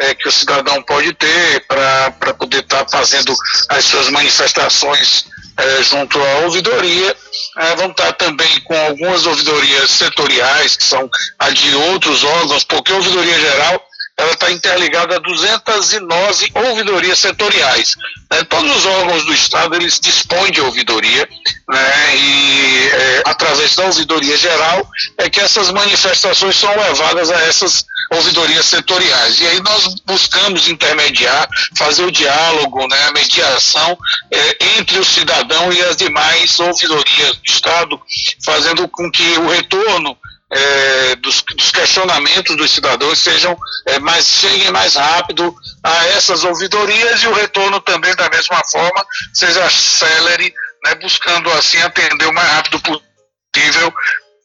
[0.00, 3.34] é, que o cidadão pode ter para poder estar tá fazendo
[3.68, 5.26] as suas manifestações
[5.56, 7.16] é, junto à ouvidoria.
[7.58, 12.64] É, vamos estar tá também com algumas ouvidorias setoriais, que são a de outros órgãos,
[12.64, 13.82] porque a ouvidoria geral
[14.16, 17.96] ela está interligada a 209 ouvidorias setoriais.
[18.30, 18.44] Né?
[18.44, 21.28] Todos os órgãos do Estado eles dispõem de ouvidoria
[21.68, 22.16] né?
[22.16, 24.88] e é, através da ouvidoria geral
[25.18, 29.40] é que essas manifestações são levadas a essas ouvidorias setoriais.
[29.40, 33.08] E aí nós buscamos intermediar, fazer o diálogo, né?
[33.08, 33.98] a mediação
[34.30, 38.00] é, entre o cidadão e as demais ouvidorias do Estado,
[38.44, 40.16] fazendo com que o retorno
[40.50, 43.56] é, dos, dos, questionamentos dos cidadãos sejam
[43.86, 49.04] é, mais cheguem mais rápido a essas ouvidorias e o retorno também da mesma forma
[49.32, 50.54] seja célere
[50.84, 53.92] né, buscando assim atender o mais rápido possível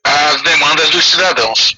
[0.04, 1.78] as demandas dos cidadãos.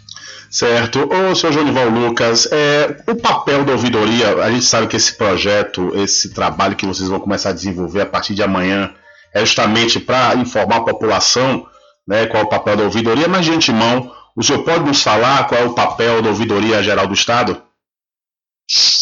[0.50, 1.10] Certo.
[1.12, 5.92] Ô, senhor Jonival Lucas, é, o papel da ouvidoria, a gente sabe que esse projeto,
[5.96, 8.94] esse trabalho que vocês vão começar a desenvolver a partir de amanhã,
[9.34, 11.66] é justamente para informar a população
[12.12, 15.48] né, qual é o papel da ouvidoria, mas de antemão, o senhor pode nos falar
[15.48, 17.64] qual é o papel da ouvidoria geral do Estado?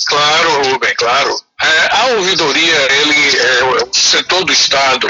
[0.07, 1.35] Claro, Rubem, claro.
[1.59, 5.09] É, a ouvidoria, ele é o setor do Estado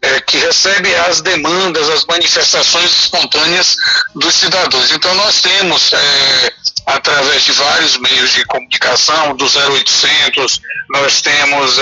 [0.00, 3.76] é, que recebe as demandas, as manifestações espontâneas
[4.14, 4.92] dos cidadãos.
[4.92, 6.52] Então nós temos, é,
[6.86, 11.80] através de vários meios de comunicação, do 0800, nós temos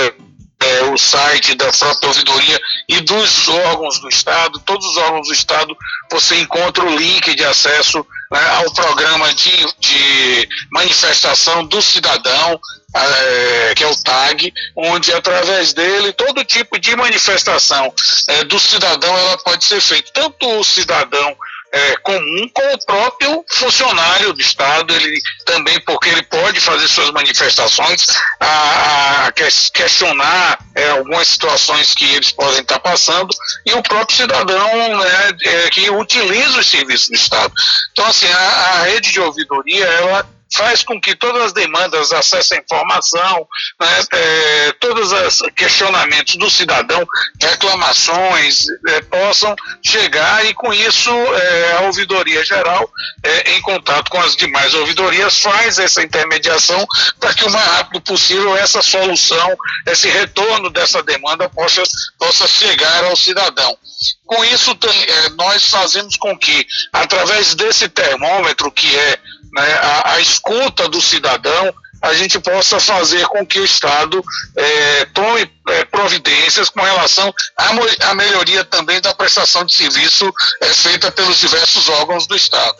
[0.61, 5.33] é, o site da própria ouvidoria e dos órgãos do Estado, todos os órgãos do
[5.33, 5.75] Estado,
[6.11, 12.59] você encontra o link de acesso né, ao programa de, de manifestação do cidadão,
[12.93, 17.93] é, que é o TAG, onde através dele todo tipo de manifestação
[18.27, 20.11] é, do cidadão ela pode ser feita.
[20.13, 21.35] Tanto o cidadão
[21.71, 27.11] é, comum com o próprio funcionário do Estado, ele também, porque ele pode fazer suas
[27.11, 28.07] manifestações,
[28.39, 33.29] a, a questionar é, algumas situações que eles podem estar passando,
[33.65, 37.53] e o próprio cidadão né, é, que utiliza os serviços do Estado.
[37.91, 42.53] Então, assim, a, a rede de ouvidoria, ela faz com que todas as demandas, acesso
[42.53, 43.47] à informação,
[43.79, 47.05] né, é, todos os questionamentos do cidadão,
[47.41, 52.89] reclamações, é, possam chegar e com isso é, a ouvidoria geral,
[53.23, 56.85] é, em contato com as demais ouvidorias, faz essa intermediação
[57.19, 59.55] para que o mais rápido possível essa solução,
[59.87, 61.83] esse retorno dessa demanda possa,
[62.17, 63.77] possa chegar ao cidadão.
[64.25, 69.19] Com isso, tem, é, nós fazemos com que, através desse termômetro, que é
[69.53, 74.23] né, a, a, escuta do cidadão, a gente possa fazer com que o Estado
[74.55, 77.69] é, tome é, providências com relação à,
[78.09, 80.31] à, melhoria também da prestação de serviço
[80.61, 82.77] é, feita pelos diversos órgãos do Estado.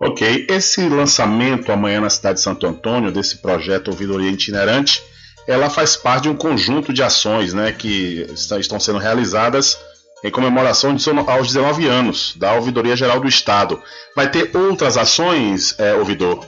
[0.00, 5.02] Ok, esse lançamento amanhã na cidade de Santo Antônio desse projeto Ouvidoria Itinerante,
[5.46, 8.26] ela faz parte de um conjunto de ações né, que
[8.58, 9.78] estão sendo realizadas
[10.24, 13.80] em comemoração de, aos 19 anos da Ouvidoria Geral do Estado.
[14.16, 16.44] Vai ter outras ações, é, ouvidor?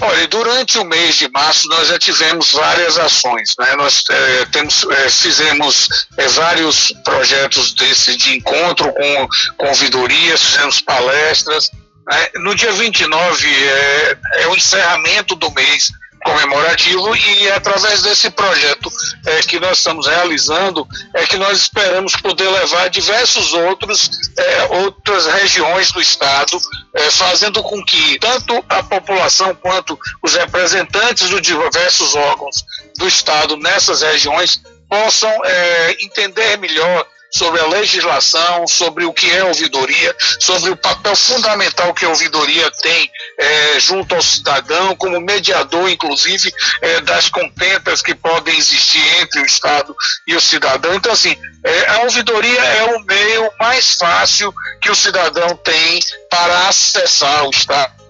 [0.00, 3.74] Olha, durante o mês de março nós já tivemos várias ações, né?
[3.76, 11.70] Nós é, temos, é, fizemos é, vários projetos desse de encontro com, ouvidorias, fizemos palestras.
[12.06, 12.28] Né?
[12.36, 15.90] No dia 29 é, é o encerramento do mês
[16.24, 18.90] comemorativo e é através desse projeto
[19.26, 25.26] é, que nós estamos realizando é que nós esperamos poder levar diversos outros é, outras
[25.26, 26.60] regiões do estado
[26.94, 32.64] é, fazendo com que tanto a população quanto os representantes dos diversos órgãos
[32.98, 37.06] do estado nessas regiões possam é, entender melhor
[37.36, 42.70] sobre a legislação, sobre o que é ouvidoria, sobre o papel fundamental que a ouvidoria
[42.82, 46.50] tem é, junto ao cidadão, como mediador, inclusive,
[46.80, 49.94] é, das contentas que podem existir entre o Estado
[50.26, 50.94] e o cidadão.
[50.94, 56.00] Então, assim, é, a ouvidoria é o meio mais fácil que o cidadão tem
[56.30, 58.06] para acessar o Estado.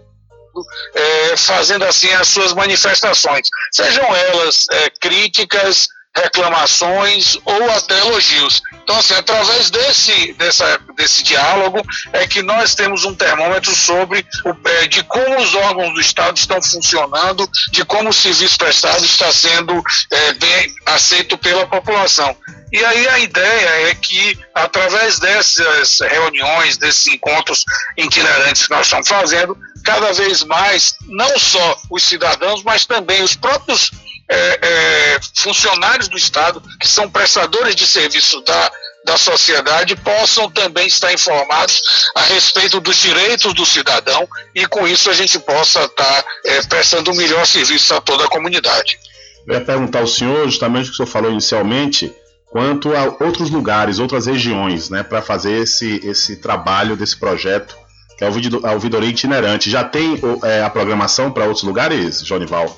[0.95, 5.87] É, fazendo assim as suas manifestações, sejam elas é, críticas,
[6.17, 8.63] reclamações ou até elogios.
[8.83, 11.83] Então, assim, através desse, dessa, desse diálogo
[12.13, 16.37] é que nós temos um termômetro sobre o, é, de como os órgãos do Estado
[16.37, 22.37] estão funcionando, de como o serviço prestado está sendo é, bem aceito pela população.
[22.73, 27.65] E aí a ideia é que, através dessas reuniões, desses encontros
[27.97, 33.37] itinerantes que nós estamos fazendo, cada vez mais, não só os cidadãos, mas também os
[33.37, 33.93] próprios
[34.29, 38.73] é, é, funcionários do Estado, que são prestadores de serviço da,
[39.05, 41.83] da sociedade, possam também estar informados
[42.15, 47.11] a respeito dos direitos do cidadão e com isso a gente possa estar é, prestando
[47.11, 48.99] o um melhor serviço a toda a comunidade.
[49.47, 52.13] Eu ia perguntar ao senhor, justamente o que o senhor falou inicialmente,
[52.51, 57.77] quanto a outros lugares, outras regiões, né, para fazer esse, esse trabalho desse projeto,
[58.19, 59.71] que é a ouvidoria itinerante.
[59.71, 62.75] Já tem é, a programação para outros lugares, Jonival?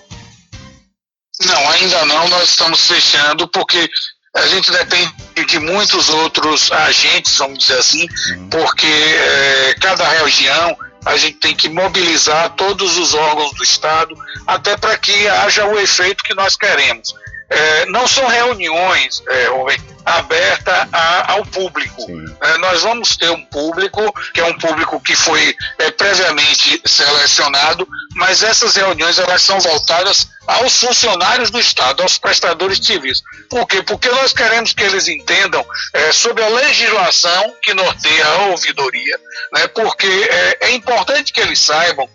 [1.47, 2.29] Não, ainda não.
[2.29, 3.89] Nós estamos fechando porque
[4.37, 5.13] a gente depende
[5.47, 8.49] de muitos outros agentes, vamos dizer assim, uhum.
[8.49, 14.15] porque é, cada região a gente tem que mobilizar todos os órgãos do Estado,
[14.47, 17.15] até para que haja o efeito que nós queremos.
[17.51, 22.03] É, não são reuniões, é, Rubem, aberta a, ao público.
[22.41, 24.01] É, nós vamos ter um público,
[24.33, 30.29] que é um público que foi é, previamente selecionado, mas essas reuniões elas são voltadas
[30.47, 33.23] aos funcionários do Estado, aos prestadores de serviços.
[33.51, 33.83] Por quê?
[33.83, 39.21] Porque nós queremos que eles entendam é, sobre a legislação que norteia a ouvidoria,
[39.53, 42.09] né, porque é, é importante que eles saibam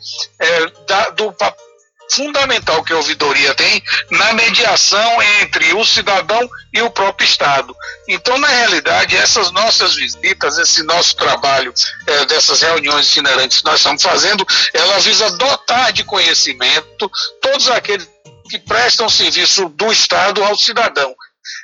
[0.87, 1.62] da, do papel
[2.11, 7.75] fundamental que a ouvidoria tem na mediação entre o cidadão e o próprio Estado.
[8.07, 11.73] Então, na realidade, essas nossas visitas, esse nosso trabalho,
[12.05, 17.09] é, dessas reuniões itinerantes que nós estamos fazendo, ela visa dotar de conhecimento
[17.41, 18.07] todos aqueles
[18.49, 21.15] que prestam serviço do Estado ao cidadão.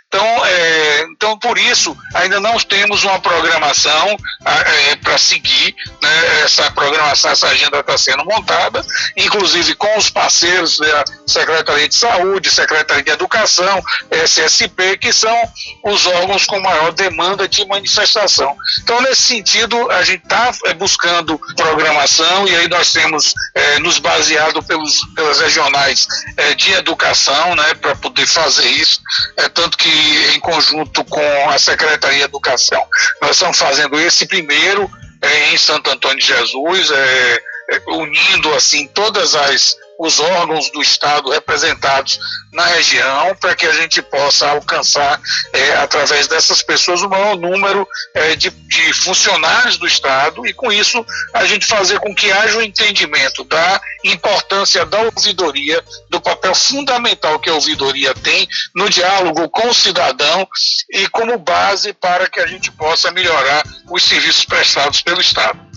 [0.10, 5.76] Então, é, então, por isso, ainda não temos uma programação é, para seguir.
[6.02, 8.84] Né, essa programação, essa agenda está sendo montada,
[9.16, 15.38] inclusive com os parceiros da Secretaria de Saúde, Secretaria de Educação, SSP, que são
[15.86, 18.58] os órgãos com maior demanda de manifestação.
[18.82, 24.00] Então, nesse sentido, a gente está é, buscando programação e aí nós temos é, nos
[24.00, 29.00] baseado pelos, pelas regionais é, de educação né, para poder fazer isso.
[29.38, 29.99] É, tanto que
[30.36, 32.84] em conjunto com a Secretaria de Educação,
[33.22, 34.90] nós estamos fazendo esse primeiro
[35.22, 40.82] é, em Santo Antônio de Jesus, é, é, unindo assim todas as os órgãos do
[40.82, 42.18] Estado representados
[42.54, 45.20] na região, para que a gente possa alcançar,
[45.52, 47.86] é, através dessas pessoas, o maior número
[48.16, 52.58] é, de, de, funcionários do Estado e, com isso, a gente fazer com que haja
[52.58, 59.50] um entendimento da importância da ouvidoria, do papel fundamental que a ouvidoria tem no diálogo
[59.50, 60.48] com o cidadão
[60.92, 65.69] e como base para que a gente possa melhorar os serviços prestados pelo Estado.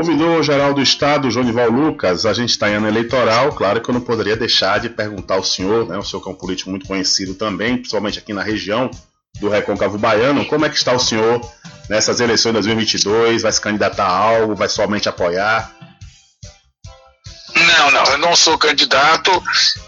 [0.00, 4.00] Ouvidor-geral do Estado, Jonival Lucas, a gente está em ano eleitoral, claro que eu não
[4.00, 7.34] poderia deixar de perguntar ao senhor, né, o senhor que é um político muito conhecido
[7.34, 8.90] também, principalmente aqui na região
[9.38, 11.42] do Recôncavo Baiano, como é que está o senhor
[11.86, 13.42] nessas eleições de 2022?
[13.42, 14.54] Vai se candidatar a algo?
[14.54, 15.70] Vai somente apoiar?
[17.54, 19.30] Não, não, eu não sou candidato,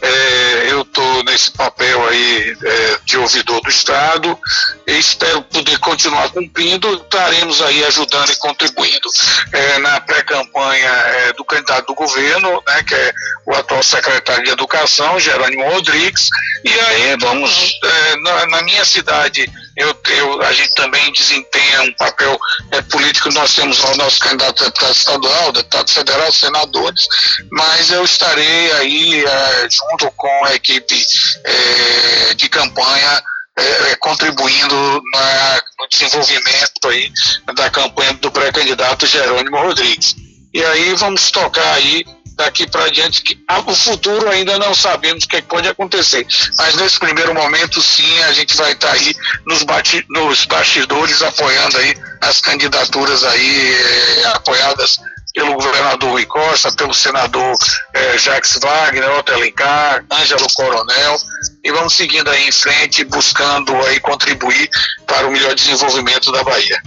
[0.00, 4.38] é, eu estou nesse papel aí é, de ouvidor do Estado,
[4.86, 9.08] espero poder continuar cumprindo, estaremos aí ajudando e contribuindo.
[9.52, 13.12] É, na pré-campanha é, do candidato do governo, né, que é
[13.46, 16.28] o atual secretário de Educação, Jerônimo Rodrigues,
[16.64, 21.92] e aí vamos, é, na, na minha cidade, eu, eu, a gente também desempenha um
[21.94, 22.38] papel
[22.72, 23.32] é, político.
[23.32, 27.08] Nós temos o nosso candidato a deputado estadual, deputado federal, senadores,
[27.50, 31.06] mas eu estarei aí é, junto com a equipe
[31.44, 33.22] é, de campanha
[33.56, 37.12] é, contribuindo na, no desenvolvimento aí
[37.54, 40.14] da campanha do pré-candidato Jerônimo Rodrigues.
[40.52, 42.04] E aí vamos tocar aí
[42.36, 46.26] daqui para diante, que o futuro ainda não sabemos o que pode acontecer.
[46.58, 49.14] Mas nesse primeiro momento, sim, a gente vai estar tá aí
[49.46, 54.98] nos, bati, nos bastidores apoiando aí as candidaturas aí eh, apoiadas
[55.34, 57.56] pelo governador Rui Costa, pelo senador
[57.94, 61.16] eh, Jacques Wagner, Otto Alencar, Ângelo Coronel,
[61.64, 64.68] e vamos seguindo aí em frente, buscando aí contribuir
[65.06, 66.82] para o melhor desenvolvimento da Bahia.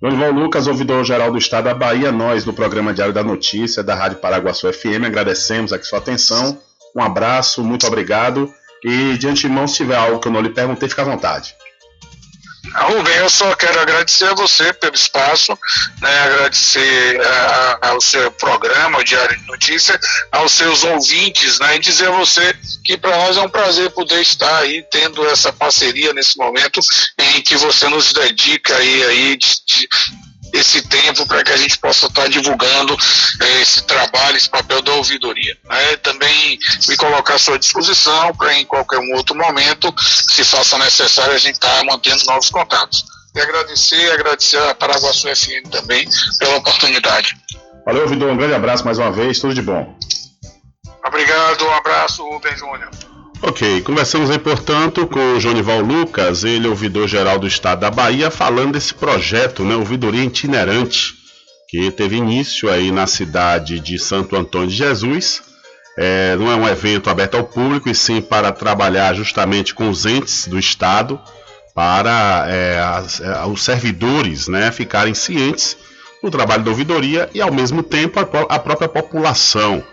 [0.00, 3.96] João Lucas, ouvidor geral do Estado da Bahia, nós do programa Diário da Notícia da
[3.96, 6.56] Rádio Paraguaçu FM, agradecemos aqui sua atenção.
[6.94, 8.48] Um abraço, muito obrigado.
[8.84, 11.56] E de antemão, se tiver algo que eu não lhe perguntei, fique à vontade.
[12.74, 15.58] Rubem, eu só quero agradecer a você pelo espaço,
[16.00, 19.98] né, agradecer a, ao seu programa, o Diário de Notícia,
[20.32, 22.54] aos seus ouvintes, né, e dizer a você
[22.84, 26.80] que para nós é um prazer poder estar aí tendo essa parceria nesse momento
[27.18, 29.88] em que você nos dedica aí, aí de, de,
[30.52, 32.96] esse tempo para que a gente possa estar divulgando
[33.40, 35.56] eh, esse trabalho, esse papel da ouvidoria.
[35.64, 35.96] Né?
[35.98, 36.58] Também
[36.88, 41.38] me colocar à sua disposição para em qualquer um outro momento, se faça necessário, a
[41.38, 43.04] gente estar tá mantendo novos contatos.
[43.34, 46.08] E agradecer, agradecer a Paraguaçu FM também
[46.38, 47.36] pela oportunidade.
[47.84, 49.96] Valeu, ouvidor, um grande abraço mais uma vez, tudo de bom.
[51.06, 52.90] Obrigado, um abraço, Rubem Júnior.
[53.40, 58.32] Ok, conversamos aí, portanto, com o Jonival Lucas, ele é ouvidor-geral do Estado da Bahia,
[58.32, 61.14] falando desse projeto, né, ouvidoria itinerante,
[61.68, 65.40] que teve início aí na cidade de Santo Antônio de Jesus.
[65.96, 70.04] É, não é um evento aberto ao público, e sim para trabalhar justamente com os
[70.04, 71.20] entes do Estado,
[71.76, 75.76] para é, as, é, os servidores né, ficarem cientes
[76.20, 78.22] do trabalho da ouvidoria e, ao mesmo tempo, a,
[78.56, 79.84] a própria população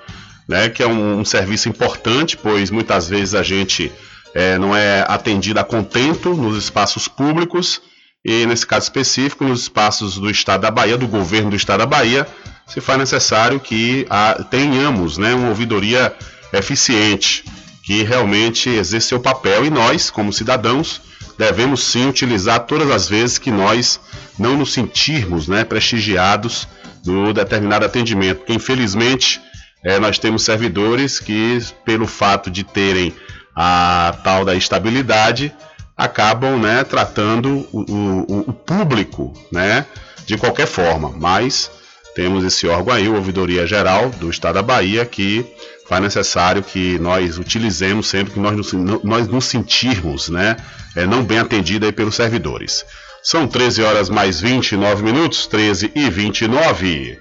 [0.47, 3.91] né, que é um, um serviço importante, pois muitas vezes a gente
[4.33, 7.81] é, não é atendido a contento nos espaços públicos
[8.23, 11.85] e, nesse caso específico, nos espaços do Estado da Bahia, do governo do Estado da
[11.85, 12.27] Bahia,
[12.67, 16.13] se faz necessário que a, tenhamos né, uma ouvidoria
[16.51, 17.45] eficiente,
[17.83, 19.65] que realmente exerce seu papel.
[19.65, 21.01] E nós, como cidadãos,
[21.37, 23.99] devemos sim utilizar todas as vezes que nós
[24.39, 26.67] não nos sentirmos né, prestigiados
[27.05, 29.39] no determinado atendimento, porque infelizmente
[29.85, 33.13] é, nós temos servidores que, pelo fato de terem
[33.55, 35.53] a tal da estabilidade,
[35.95, 37.85] acabam né, tratando o,
[38.27, 39.85] o, o público né,
[40.25, 41.69] de qualquer forma, mas
[42.15, 45.45] temos esse órgão aí, o Ouvidoria Geral do Estado da Bahia, que
[45.87, 50.57] faz necessário que nós utilizemos sempre que nós nos, nós nos sentirmos né,
[50.95, 52.83] é, não bem atendidos pelos servidores.
[53.21, 57.19] São 13 horas mais 29 minutos, 13 e 29.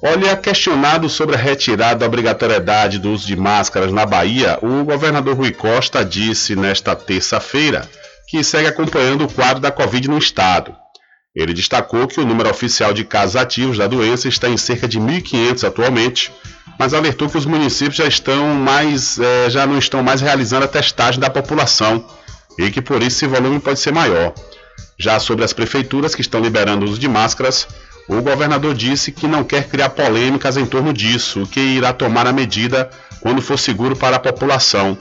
[0.00, 5.36] Olha, questionado sobre a retirada da obrigatoriedade do uso de máscaras na Bahia, o governador
[5.36, 7.88] Rui Costa disse nesta terça-feira
[8.28, 10.72] que segue acompanhando o quadro da Covid no estado.
[11.34, 15.00] Ele destacou que o número oficial de casos ativos da doença está em cerca de
[15.00, 16.32] 1.500 atualmente,
[16.78, 20.68] mas alertou que os municípios já estão mais, eh, já não estão mais realizando a
[20.68, 22.04] testagem da população
[22.56, 24.32] e que por isso esse volume pode ser maior.
[24.96, 27.66] Já sobre as prefeituras que estão liberando o uso de máscaras,
[28.08, 32.32] o governador disse que não quer criar polêmicas em torno disso, que irá tomar a
[32.32, 32.88] medida
[33.20, 34.96] quando for seguro para a população.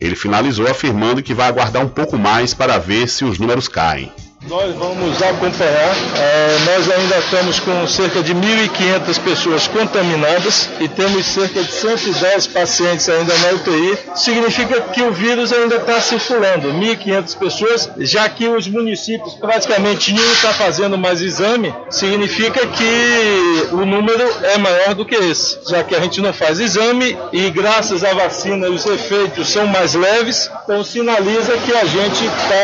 [0.00, 4.10] Ele finalizou afirmando que vai aguardar um pouco mais para ver se os números caem.
[4.46, 5.96] Nós vamos acompanhar.
[6.16, 12.46] É, nós ainda estamos com cerca de 1.500 pessoas contaminadas e temos cerca de 110
[12.46, 13.98] pacientes ainda na UTI.
[14.14, 16.72] Significa que o vírus ainda está circulando.
[16.72, 23.84] 1.500 pessoas, já que os municípios praticamente nenhum está fazendo mais exame, significa que o
[23.84, 25.58] número é maior do que esse.
[25.68, 29.94] Já que a gente não faz exame e graças à vacina os efeitos são mais
[29.94, 32.54] leves, então sinaliza que a gente está.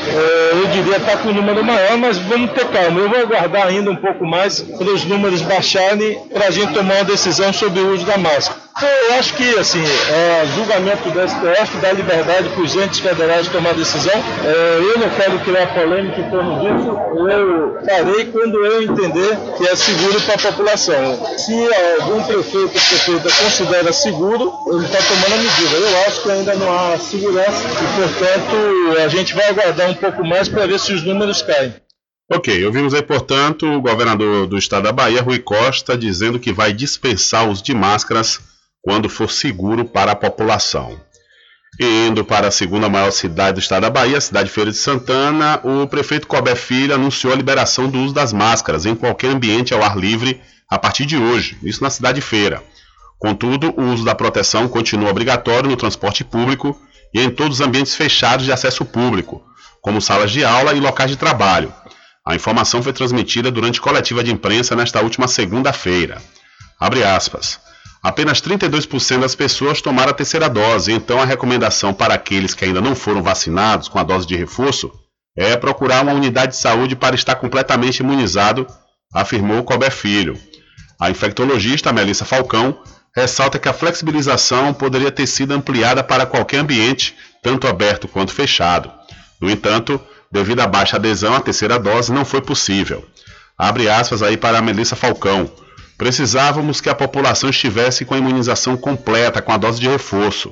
[0.00, 3.00] É, diria estar com o número maior, mas vamos ter calma.
[3.00, 6.94] Eu vou aguardar ainda um pouco mais para os números baixarem para a gente tomar
[6.96, 8.69] uma decisão sobre o uso da máscara.
[8.86, 13.74] Eu acho que, assim, é, julgamento do STF dá liberdade para os entes federais tomar
[13.74, 14.12] decisão.
[14.14, 16.96] É, eu não quero criar polêmica em torno disso.
[17.30, 21.38] Eu farei quando eu entender que é seguro para a população.
[21.38, 21.54] Se
[22.00, 25.76] algum prefeito ou prefeita considera seguro, ele está tomando a medida.
[25.76, 30.24] Eu acho que ainda não há segurança e, portanto, a gente vai aguardar um pouco
[30.24, 31.74] mais para ver se os números caem.
[32.32, 36.72] Ok, ouvimos aí, portanto, o governador do estado da Bahia, Rui Costa, dizendo que vai
[36.72, 38.38] dispensar os de máscaras
[38.82, 40.98] quando for seguro para a população.
[41.78, 44.70] E indo para a segunda maior cidade do estado da Bahia, a cidade de Feira
[44.70, 49.30] de Santana, o prefeito Cobé Filho anunciou a liberação do uso das máscaras em qualquer
[49.30, 52.62] ambiente ao ar livre a partir de hoje, isso na cidade de Feira.
[53.18, 56.78] Contudo, o uso da proteção continua obrigatório no transporte público
[57.12, 59.42] e em todos os ambientes fechados de acesso público,
[59.82, 61.72] como salas de aula e locais de trabalho.
[62.26, 66.20] A informação foi transmitida durante coletiva de imprensa nesta última segunda-feira.
[66.78, 67.60] Abre aspas.
[68.02, 72.80] Apenas 32% das pessoas tomaram a terceira dose, então a recomendação para aqueles que ainda
[72.80, 74.90] não foram vacinados com a dose de reforço
[75.36, 78.66] é procurar uma unidade de saúde para estar completamente imunizado,
[79.12, 80.38] afirmou Colbert Filho.
[80.98, 82.78] A infectologista Melissa Falcão
[83.14, 88.90] ressalta que a flexibilização poderia ter sido ampliada para qualquer ambiente, tanto aberto quanto fechado.
[89.40, 90.00] No entanto,
[90.30, 93.04] devido à baixa adesão à terceira dose, não foi possível.
[93.58, 95.50] Abre aspas aí para Melissa Falcão.
[96.00, 100.50] Precisávamos que a população estivesse com a imunização completa, com a dose de reforço.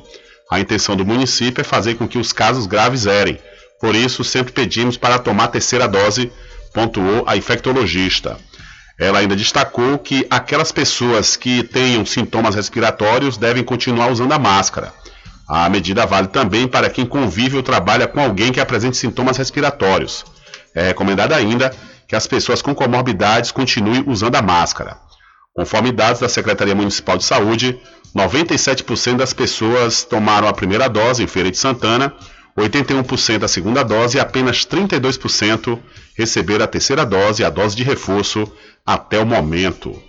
[0.51, 3.39] A intenção do município é fazer com que os casos graves zerem.
[3.81, 6.31] Por isso, sempre pedimos para tomar a terceira dose,
[6.75, 8.37] pontuou a infectologista.
[9.01, 14.93] Ela ainda destacou que aquelas pessoas que tenham sintomas respiratórios devem continuar usando a máscara.
[15.49, 20.27] A medida vale também para quem convive ou trabalha com alguém que apresente sintomas respiratórios.
[20.75, 21.75] É recomendado ainda
[22.07, 25.08] que as pessoas com comorbidades continuem usando a máscara.
[25.59, 27.77] Conforme dados da Secretaria Municipal de Saúde,
[28.17, 32.15] 97% das pessoas tomaram a primeira dose em Feira de Santana,
[32.57, 35.77] 81% a segunda dose e apenas 32%
[36.17, 38.49] receberam a terceira dose a dose de reforço
[38.87, 40.01] até o momento.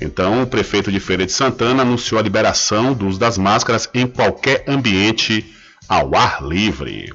[0.00, 4.06] Então, o prefeito de Feira de Santana anunciou a liberação do uso das máscaras em
[4.06, 5.52] qualquer ambiente
[5.88, 7.12] ao ar livre.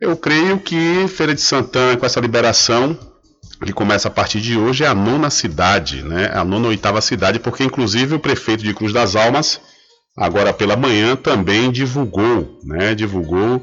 [0.00, 2.98] Eu creio que Feira de Santana, com essa liberação,
[3.66, 6.30] que começa a partir de hoje, é a nona cidade, né?
[6.32, 9.60] A nona oitava cidade, porque inclusive o prefeito de Cruz das Almas,
[10.16, 12.94] agora pela manhã, também divulgou, né?
[12.94, 13.62] Divulgou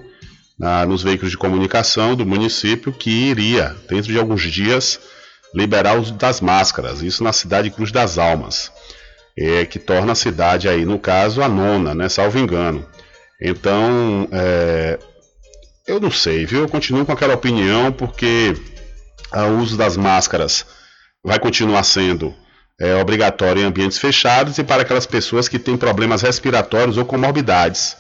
[0.61, 4.99] ah, nos veículos de comunicação do município que iria, dentro de alguns dias,
[5.53, 7.01] liberar o uso das máscaras.
[7.01, 8.71] Isso na cidade de Cruz das Almas,
[9.37, 12.07] é, que torna a cidade aí, no caso, a nona, né?
[12.07, 12.85] Salvo engano.
[13.41, 14.99] Então, é,
[15.87, 16.61] eu não sei, viu?
[16.61, 18.55] Eu continuo com aquela opinião porque
[19.33, 20.65] o uso das máscaras
[21.23, 22.33] vai continuar sendo
[22.79, 27.97] é obrigatório em ambientes fechados e para aquelas pessoas que têm problemas respiratórios ou comorbidades.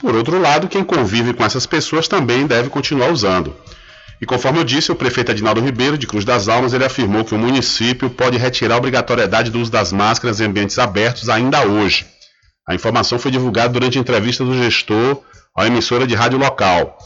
[0.00, 3.54] Por outro lado, quem convive com essas pessoas também deve continuar usando.
[4.20, 7.36] E conforme eu disse, o prefeito Adinaldo Ribeiro, de Cruz das Almas, ele afirmou que
[7.36, 12.04] o município pode retirar a obrigatoriedade do uso das máscaras em ambientes abertos ainda hoje.
[12.68, 15.22] A informação foi divulgada durante a entrevista do gestor
[15.56, 16.98] à emissora de rádio local.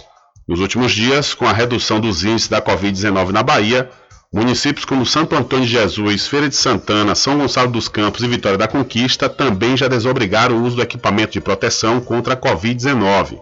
[0.49, 3.91] Nos últimos dias, com a redução dos índices da Covid-19 na Bahia,
[4.33, 8.59] municípios como Santo Antônio de Jesus, Feira de Santana, São Gonçalo dos Campos e Vitória
[8.59, 13.41] da Conquista também já desobrigaram o uso do equipamento de proteção contra a Covid-19.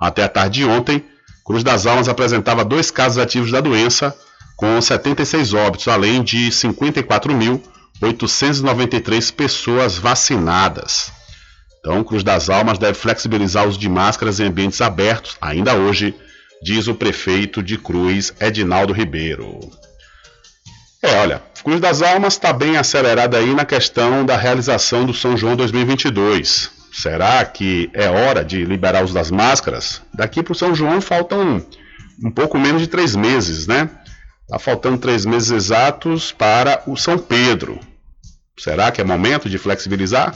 [0.00, 1.04] Até a tarde de ontem,
[1.44, 4.16] Cruz das Almas apresentava dois casos ativos da doença,
[4.56, 11.12] com 76 óbitos, além de 54.893 pessoas vacinadas.
[11.84, 16.14] Então, Cruz das Almas deve flexibilizar o uso de máscaras em ambientes abertos, ainda hoje,
[16.62, 19.58] diz o prefeito de Cruz, Edinaldo Ribeiro.
[21.02, 25.36] É, olha, Cruz das Almas está bem acelerada aí na questão da realização do São
[25.36, 26.70] João 2022.
[26.92, 30.00] Será que é hora de liberar os das máscaras?
[30.14, 31.66] Daqui para o São João faltam
[32.24, 33.90] um pouco menos de três meses, né?
[34.42, 37.80] Está faltando três meses exatos para o São Pedro.
[38.56, 40.32] Será que é momento de flexibilizar?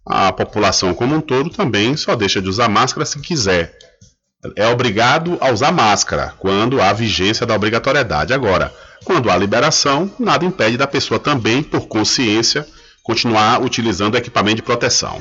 [0.04, 3.76] A população como um todo também só deixa de usar máscara se quiser.
[4.56, 8.32] É obrigado a usar máscara quando há vigência da obrigatoriedade.
[8.32, 8.72] Agora,
[9.04, 12.66] quando há liberação, nada impede da pessoa também, por consciência,
[13.02, 15.20] continuar utilizando equipamento de proteção.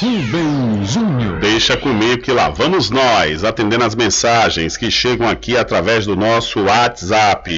[0.00, 1.40] Rubem Júnior.
[1.40, 6.62] Deixa comigo que lá vamos nós, atendendo as mensagens que chegam aqui através do nosso
[6.62, 7.52] WhatsApp.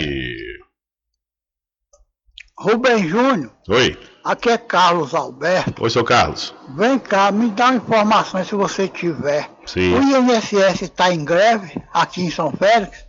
[2.58, 3.96] Rubem Júnior, Oi.
[4.24, 5.82] Aqui é Carlos Alberto.
[5.82, 6.54] Oi, seu Carlos.
[6.76, 9.50] Vem cá, me dá uma informação se você tiver.
[9.66, 9.94] Sim.
[9.94, 13.04] O INSS está em greve aqui em São Félix.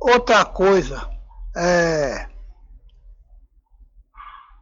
[0.00, 1.08] Outra coisa,
[1.56, 2.26] é,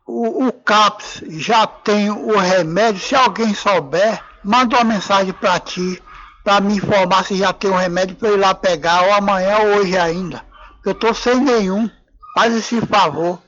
[0.07, 3.01] o, o CAPS já tem o remédio.
[3.01, 6.01] Se alguém souber, manda uma mensagem para ti,
[6.45, 9.59] para me informar se já tem o remédio para eu ir lá pegar, ou amanhã
[9.59, 10.45] ou hoje ainda.
[10.85, 11.89] Eu tô sem nenhum.
[12.35, 13.41] Faz esse favor.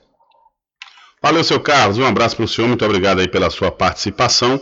[1.24, 1.96] Valeu, seu Carlos.
[1.96, 2.68] Um abraço para o senhor.
[2.68, 4.60] Muito obrigado aí pela sua participação.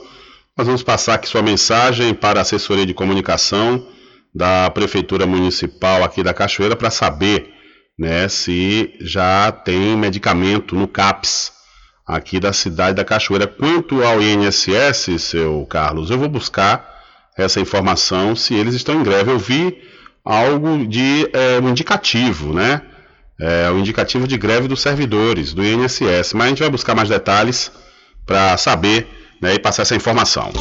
[0.56, 3.84] Nós vamos passar aqui sua mensagem para a assessoria de comunicação
[4.32, 7.52] da Prefeitura Municipal aqui da Cachoeira para saber
[7.98, 11.50] né, se já tem medicamento no CAPS
[12.06, 13.48] aqui da cidade da Cachoeira.
[13.48, 17.02] Quanto ao INSS, seu Carlos, eu vou buscar
[17.36, 19.32] essa informação se eles estão em greve.
[19.32, 19.82] Eu vi
[20.24, 22.82] algo de é, um indicativo, né?
[23.40, 27.08] É, o indicativo de greve dos servidores do INSS, mas a gente vai buscar mais
[27.08, 27.72] detalhes
[28.26, 29.08] para saber
[29.40, 30.52] né, e passar essa informação.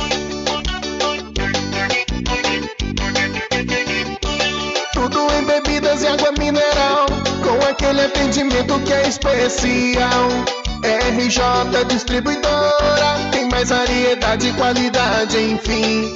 [4.94, 7.06] Tudo em bebidas e água mineral,
[7.44, 10.30] com aquele atendimento que é especial.
[10.84, 16.16] RJ Distribuidora, tem mais variedade e qualidade, enfim.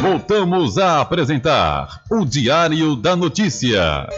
[0.00, 4.08] Voltamos a apresentar o Diário da Notícia.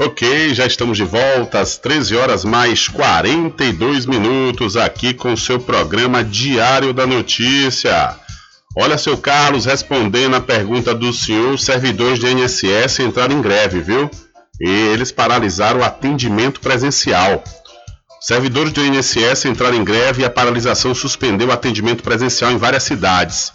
[0.00, 6.24] Ok, já estamos de volta às 13 horas mais 42 minutos aqui com seu programa
[6.24, 8.16] Diário da Notícia.
[8.76, 13.80] Olha, seu Carlos, respondendo a pergunta do senhor, os servidores do INSS entraram em greve,
[13.80, 14.10] viu?
[14.60, 17.44] E eles paralisaram o atendimento presencial.
[18.20, 22.82] Servidores do INSS entraram em greve e a paralisação suspendeu o atendimento presencial em várias
[22.82, 23.52] cidades.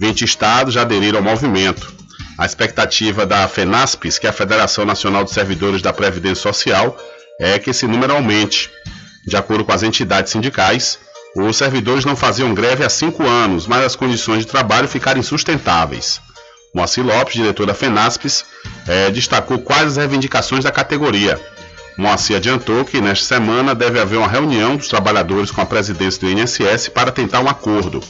[0.00, 1.92] 20 estados já aderiram ao movimento.
[2.38, 6.96] A expectativa da FENASPES, que é a Federação Nacional de Servidores da Previdência Social,
[7.38, 8.70] é que esse número aumente.
[9.26, 10.98] De acordo com as entidades sindicais,
[11.36, 16.20] os servidores não faziam greve há cinco anos, mas as condições de trabalho ficaram insustentáveis.
[16.74, 18.44] Moacir Lopes, diretor da FENASPES,
[18.86, 21.40] eh, destacou quais as reivindicações da categoria.
[21.96, 26.30] Moacir adiantou que nesta semana deve haver uma reunião dos trabalhadores com a presidência do
[26.30, 28.02] INSS para tentar um acordo.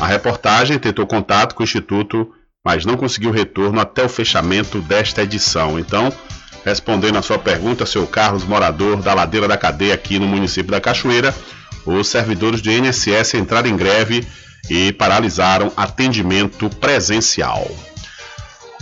[0.00, 2.32] A reportagem tentou contato com o Instituto
[2.68, 5.78] mas não conseguiu retorno até o fechamento desta edição.
[5.78, 6.12] Então,
[6.64, 10.78] respondendo a sua pergunta, seu Carlos, morador da Ladeira da Cadeia aqui no município da
[10.78, 11.34] Cachoeira,
[11.86, 14.26] os servidores do INSS entraram em greve
[14.68, 17.66] e paralisaram atendimento presencial.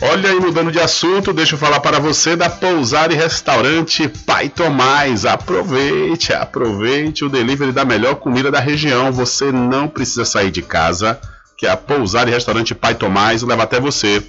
[0.02, 4.50] Olha aí, mudando de assunto, deixa eu falar para você da Pousar e Restaurante Pai
[4.50, 5.24] Tomás.
[5.24, 9.10] Aproveite, aproveite o delivery da melhor comida da região.
[9.10, 11.18] Você não precisa sair de casa,
[11.56, 14.22] que a Pousar e Restaurante Pai Tomás leva até você.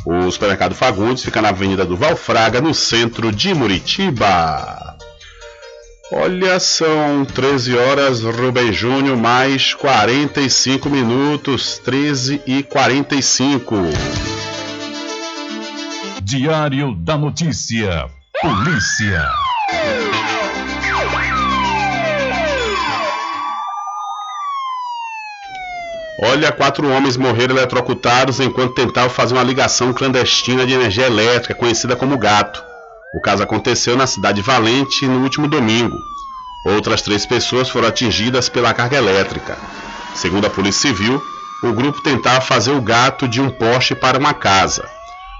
[0.03, 4.90] O Supermercado Fagundes fica na Avenida do Valfraga, no centro de Muritiba.
[6.13, 13.77] Olha, são 13 horas, Rubem Júnior, mais 45 minutos, 13 e 45.
[16.21, 18.09] Diário da Notícia.
[18.41, 19.25] Polícia.
[26.23, 31.95] Olha, quatro homens morreram eletrocutados enquanto tentavam fazer uma ligação clandestina de energia elétrica, conhecida
[31.95, 32.70] como gato.
[33.13, 35.97] O caso aconteceu na cidade de Valente no último domingo.
[36.65, 39.57] Outras três pessoas foram atingidas pela carga elétrica.
[40.15, 41.21] Segundo a Polícia Civil,
[41.63, 44.87] o grupo tentava fazer o gato de um poste para uma casa.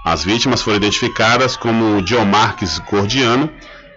[0.03, 3.49] As vítimas foram identificadas como Diomarques Gordiano,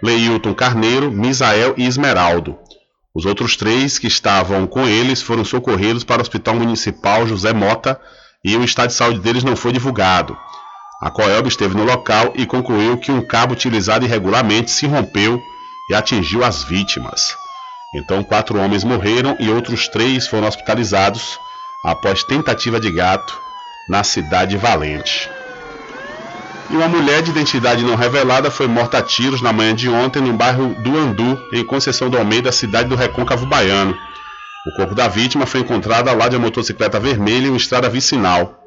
[0.02, 2.59] Leilton Carneiro, Misael e Esmeraldo.
[3.14, 8.01] Os outros três que estavam com eles foram socorridos para o Hospital Municipal José Mota
[8.44, 10.36] e o estado de saúde deles não foi divulgado.
[11.05, 15.39] A Coelb esteve no local e concluiu que um cabo utilizado irregularmente se rompeu
[15.90, 17.36] e atingiu as vítimas.
[17.94, 21.39] Então, quatro homens morreram e outros três foram hospitalizados
[21.85, 23.39] após tentativa de gato
[23.86, 25.28] na cidade valente.
[26.70, 30.22] E uma mulher de identidade não revelada foi morta a tiros na manhã de ontem
[30.22, 33.94] no bairro do Andu, em Conceição do Almeida, cidade do Recôncavo Baiano.
[34.66, 37.90] O corpo da vítima foi encontrado ao lado de uma motocicleta vermelha em uma estrada
[37.90, 38.64] vicinal.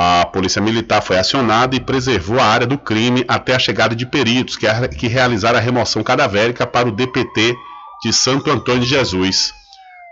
[0.00, 4.06] A polícia militar foi acionada e preservou a área do crime até a chegada de
[4.06, 4.66] peritos que,
[4.96, 7.56] que realizaram a remoção cadavérica para o DPT
[8.04, 9.52] de Santo Antônio de Jesus.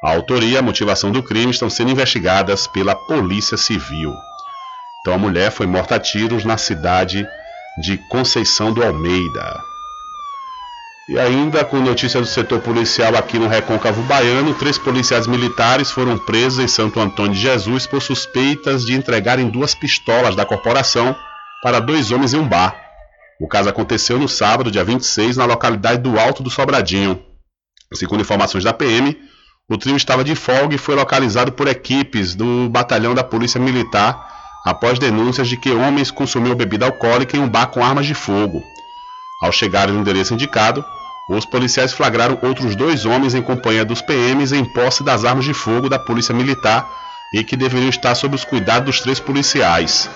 [0.02, 4.12] A autoria e a motivação do crime estão sendo investigadas pela Polícia Civil.
[5.00, 7.24] Então a mulher foi morta a tiros na cidade
[7.80, 9.75] de Conceição do Almeida.
[11.08, 16.18] E ainda com notícia do setor policial aqui no Recôncavo Baiano, três policiais militares foram
[16.18, 21.14] presos em Santo Antônio de Jesus por suspeitas de entregarem duas pistolas da corporação
[21.62, 22.74] para dois homens em um bar.
[23.40, 27.22] O caso aconteceu no sábado, dia 26, na localidade do Alto do Sobradinho.
[27.92, 29.16] Segundo informações da PM,
[29.68, 34.26] o trio estava de folga e foi localizado por equipes do batalhão da Polícia Militar
[34.64, 38.60] após denúncias de que homens consumiam bebida alcoólica em um bar com armas de fogo.
[39.40, 40.84] Ao chegarem no endereço indicado,
[41.28, 45.52] os policiais flagraram outros dois homens em companhia dos PMs em posse das armas de
[45.52, 46.88] fogo da Polícia Militar
[47.34, 50.08] e que deveriam estar sob os cuidados dos três policiais.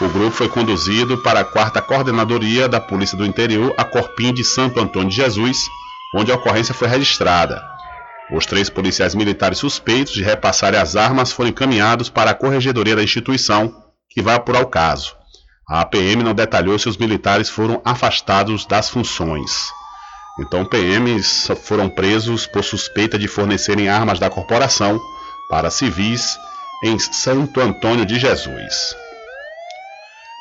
[0.00, 4.42] O grupo foi conduzido para a quarta coordenadoria da Polícia do Interior, a Corpim de
[4.42, 5.58] Santo Antônio de Jesus,
[6.14, 7.62] onde a ocorrência foi registrada.
[8.32, 13.02] Os três policiais militares suspeitos de repassarem as armas foram encaminhados para a corregedoria da
[13.02, 13.72] instituição,
[14.08, 15.14] que vai apurar o caso.
[15.68, 19.70] A APM não detalhou se os militares foram afastados das funções.
[20.40, 24.98] Então, PMs foram presos por suspeita de fornecerem armas da corporação
[25.50, 26.38] para civis
[26.82, 28.96] em Santo Antônio de Jesus.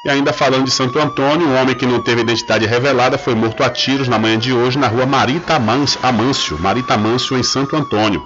[0.05, 3.61] E ainda falando de Santo Antônio, um homem que não teve identidade revelada foi morto
[3.61, 8.26] a tiros na manhã de hoje na rua Marita Amâncio, Marita Amâncio, em Santo Antônio.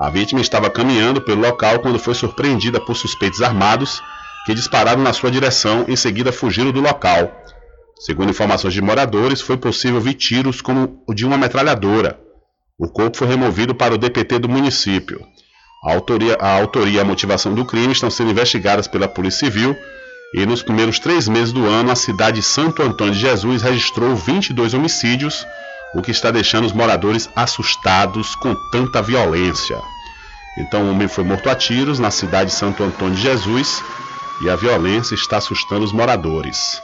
[0.00, 4.02] A vítima estava caminhando pelo local quando foi surpreendida por suspeitos armados
[4.44, 7.30] que dispararam na sua direção e em seguida fugiram do local.
[7.98, 12.20] Segundo informações de moradores, foi possível ver tiros como o de uma metralhadora.
[12.78, 15.26] O corpo foi removido para o DPT do município.
[15.82, 19.76] A autoria, a autoria e a motivação do crime estão sendo investigadas pela Polícia Civil
[20.34, 24.14] E nos primeiros três meses do ano, a cidade de Santo Antônio de Jesus registrou
[24.14, 25.46] 22 homicídios,
[25.94, 29.80] o que está deixando os moradores assustados com tanta violência.
[30.58, 33.82] Então, o homem foi morto a tiros na cidade de Santo Antônio de Jesus
[34.42, 36.82] e a violência está assustando os moradores.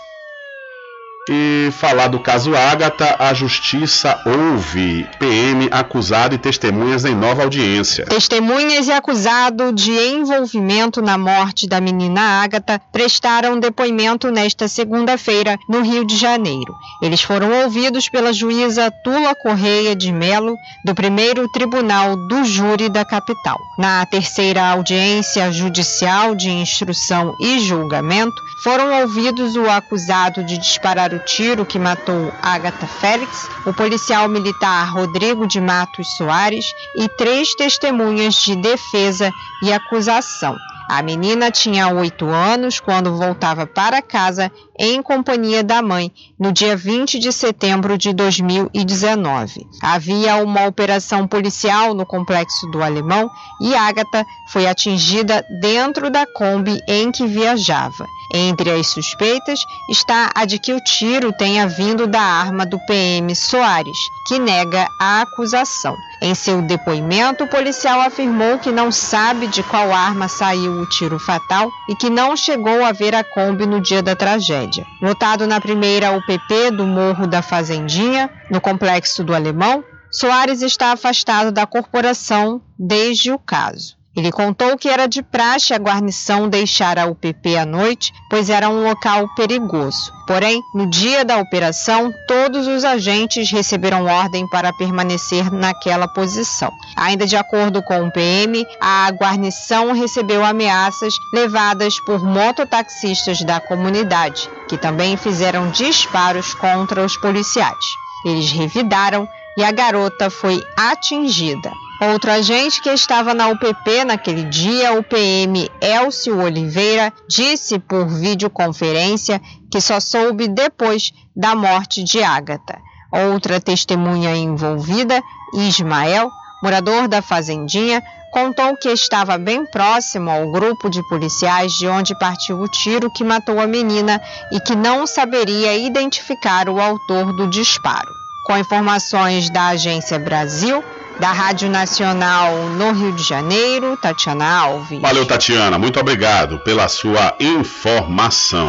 [1.31, 8.07] E falar do caso Ágata, a justiça ouve PM acusado e testemunhas em nova audiência.
[8.07, 15.83] Testemunhas e acusado de envolvimento na morte da menina Ágata prestaram depoimento nesta segunda-feira no
[15.83, 16.75] Rio de Janeiro.
[17.01, 23.05] Eles foram ouvidos pela juíza Tula Correia de Melo, do primeiro tribunal do júri da
[23.05, 23.59] capital.
[23.79, 28.35] Na terceira audiência judicial de instrução e julgamento,
[28.65, 34.91] foram ouvidos o acusado de disparar o tiro que matou Agatha Félix, o policial militar
[34.91, 36.65] Rodrigo de Matos Soares
[36.97, 39.31] e três testemunhas de defesa
[39.63, 40.57] e acusação.
[40.89, 46.77] A menina tinha oito anos quando voltava para casa em companhia da mãe no dia
[46.77, 49.67] 20 de setembro de 2019.
[49.81, 53.31] Havia uma operação policial no complexo do Alemão
[53.61, 58.07] e Agatha foi atingida dentro da Kombi em que viajava.
[58.35, 59.61] Entre as suspeitas
[59.91, 64.89] está a de que o tiro tenha vindo da arma do PM Soares, que nega
[64.99, 65.95] a acusação.
[66.23, 71.19] Em seu depoimento, o policial afirmou que não sabe de qual arma saiu o tiro
[71.19, 74.87] fatal e que não chegou a ver a Kombi no dia da tragédia.
[75.03, 81.51] Votado na primeira UPP do Morro da Fazendinha, no complexo do Alemão, Soares está afastado
[81.51, 83.97] da corporação desde o caso.
[84.15, 88.69] Ele contou que era de praxe a guarnição deixar a UPP à noite, pois era
[88.69, 90.13] um local perigoso.
[90.27, 96.71] Porém, no dia da operação, todos os agentes receberam ordem para permanecer naquela posição.
[96.95, 104.49] Ainda de acordo com o PM, a guarnição recebeu ameaças levadas por mototaxistas da comunidade,
[104.69, 107.85] que também fizeram disparos contra os policiais.
[108.27, 109.27] Eles revidaram
[109.57, 111.73] e a garota foi atingida.
[112.11, 119.41] Outro agente que estava na UPP naquele dia, o PM Elcio Oliveira, disse por videoconferência
[119.71, 122.77] que só soube depois da morte de Ágata.
[123.13, 125.23] Outra testemunha envolvida,
[125.55, 126.29] Ismael,
[126.61, 128.03] morador da fazendinha,
[128.33, 133.23] contou que estava bem próximo ao grupo de policiais de onde partiu o tiro que
[133.23, 134.21] matou a menina
[134.51, 138.11] e que não saberia identificar o autor do disparo.
[138.45, 140.83] Com informações da Agência Brasil,
[141.23, 145.01] da Rádio Nacional no Rio de Janeiro, Tatiana Alves.
[145.01, 145.79] Valeu, Tatiana.
[145.79, 148.69] Muito obrigado pela sua informação.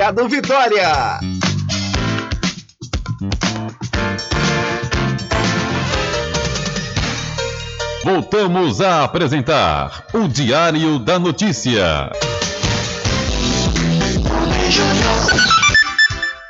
[0.27, 1.19] Vitória.
[8.03, 12.11] Voltamos a apresentar o Diário da Notícia.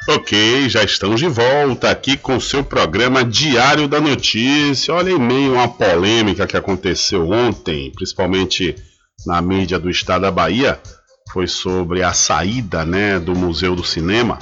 [0.07, 4.93] Ok, já estamos de volta aqui com o seu programa Diário da Notícia.
[4.93, 8.75] Olha, em meio a uma polêmica que aconteceu ontem, principalmente
[9.25, 10.79] na mídia do estado da Bahia,
[11.31, 14.37] foi sobre a saída né, do Museu do Cinema,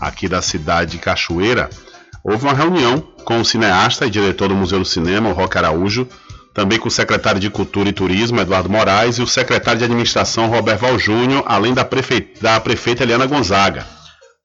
[0.00, 1.70] aqui da cidade de Cachoeira.
[2.24, 6.08] Houve uma reunião com o cineasta e diretor do Museu do Cinema, o Roque Araújo,
[6.52, 10.48] também com o secretário de Cultura e Turismo, Eduardo Moraes, e o secretário de Administração,
[10.48, 12.32] Roberto Val Júnior, além da, prefe...
[12.40, 13.86] da prefeita Eliana Gonzaga,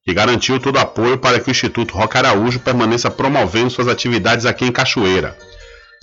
[0.05, 4.65] que garantiu todo apoio para que o Instituto Roque Araújo permaneça promovendo suas atividades aqui
[4.65, 5.35] em Cachoeira.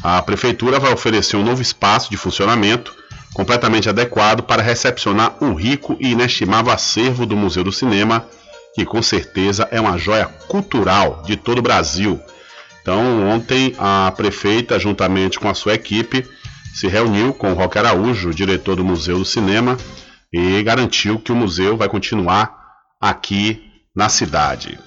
[0.02, 2.92] A prefeitura vai oferecer um novo espaço de funcionamento
[3.36, 8.26] completamente adequado para recepcionar um rico e inestimável acervo do Museu do Cinema,
[8.74, 12.18] que com certeza é uma joia cultural de todo o Brasil.
[12.80, 16.26] Então, ontem a prefeita, juntamente com a sua equipe,
[16.74, 19.76] se reuniu com o Roque Araújo, diretor do Museu do Cinema,
[20.32, 22.56] e garantiu que o museu vai continuar
[22.98, 23.62] aqui
[23.94, 24.78] na cidade.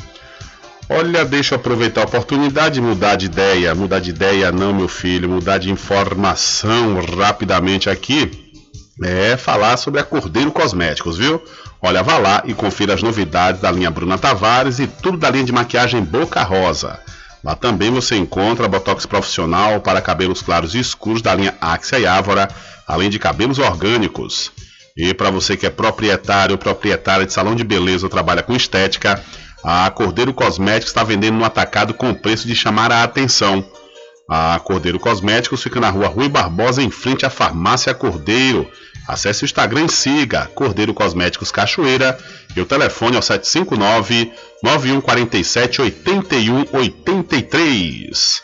[0.91, 3.75] Olha, deixa eu aproveitar a oportunidade de mudar de ideia.
[3.75, 8.49] Mudar de ideia não, meu filho, mudar de informação rapidamente aqui.
[9.03, 11.41] É falar sobre a Cordeiro Cosméticos, viu?
[11.79, 15.45] Olha, vá lá e confira as novidades da linha Bruna Tavares e tudo da linha
[15.45, 16.99] de maquiagem Boca Rosa.
[17.43, 22.07] Lá também você encontra botox profissional para cabelos claros e escuros da linha Axia e
[22.07, 22.49] Ávora,
[22.87, 24.51] além de cabelos orgânicos.
[24.97, 28.53] E para você que é proprietário ou proprietária de salão de beleza ou trabalha com
[28.53, 29.23] estética,
[29.63, 33.65] a Cordeiro Cosméticos está vendendo no atacado com preço de chamar a atenção.
[34.29, 38.69] A Cordeiro Cosméticos fica na rua Rui Barbosa, em frente à Farmácia Cordeiro.
[39.07, 42.17] Acesse o Instagram e siga Cordeiro Cosméticos Cachoeira
[42.55, 44.31] e o telefone é o 759
[44.63, 48.41] 9147 8183.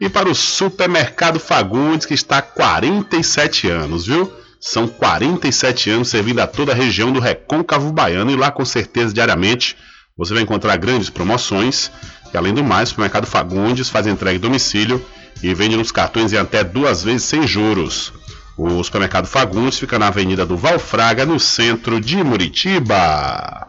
[0.00, 4.32] E para o Supermercado Fagundes, que está há 47 anos, viu?
[4.58, 9.12] São 47 anos servindo a toda a região do Recôncavo Baiano e lá com certeza
[9.12, 9.76] diariamente
[10.20, 11.90] você vai encontrar grandes promoções
[12.32, 15.02] e além do mais, o Supermercado Fagundes faz entrega em domicílio
[15.42, 18.12] e vende nos cartões em até duas vezes sem juros.
[18.54, 23.66] O Supermercado Fagundes fica na Avenida do Valfraga, no centro de Muritiba.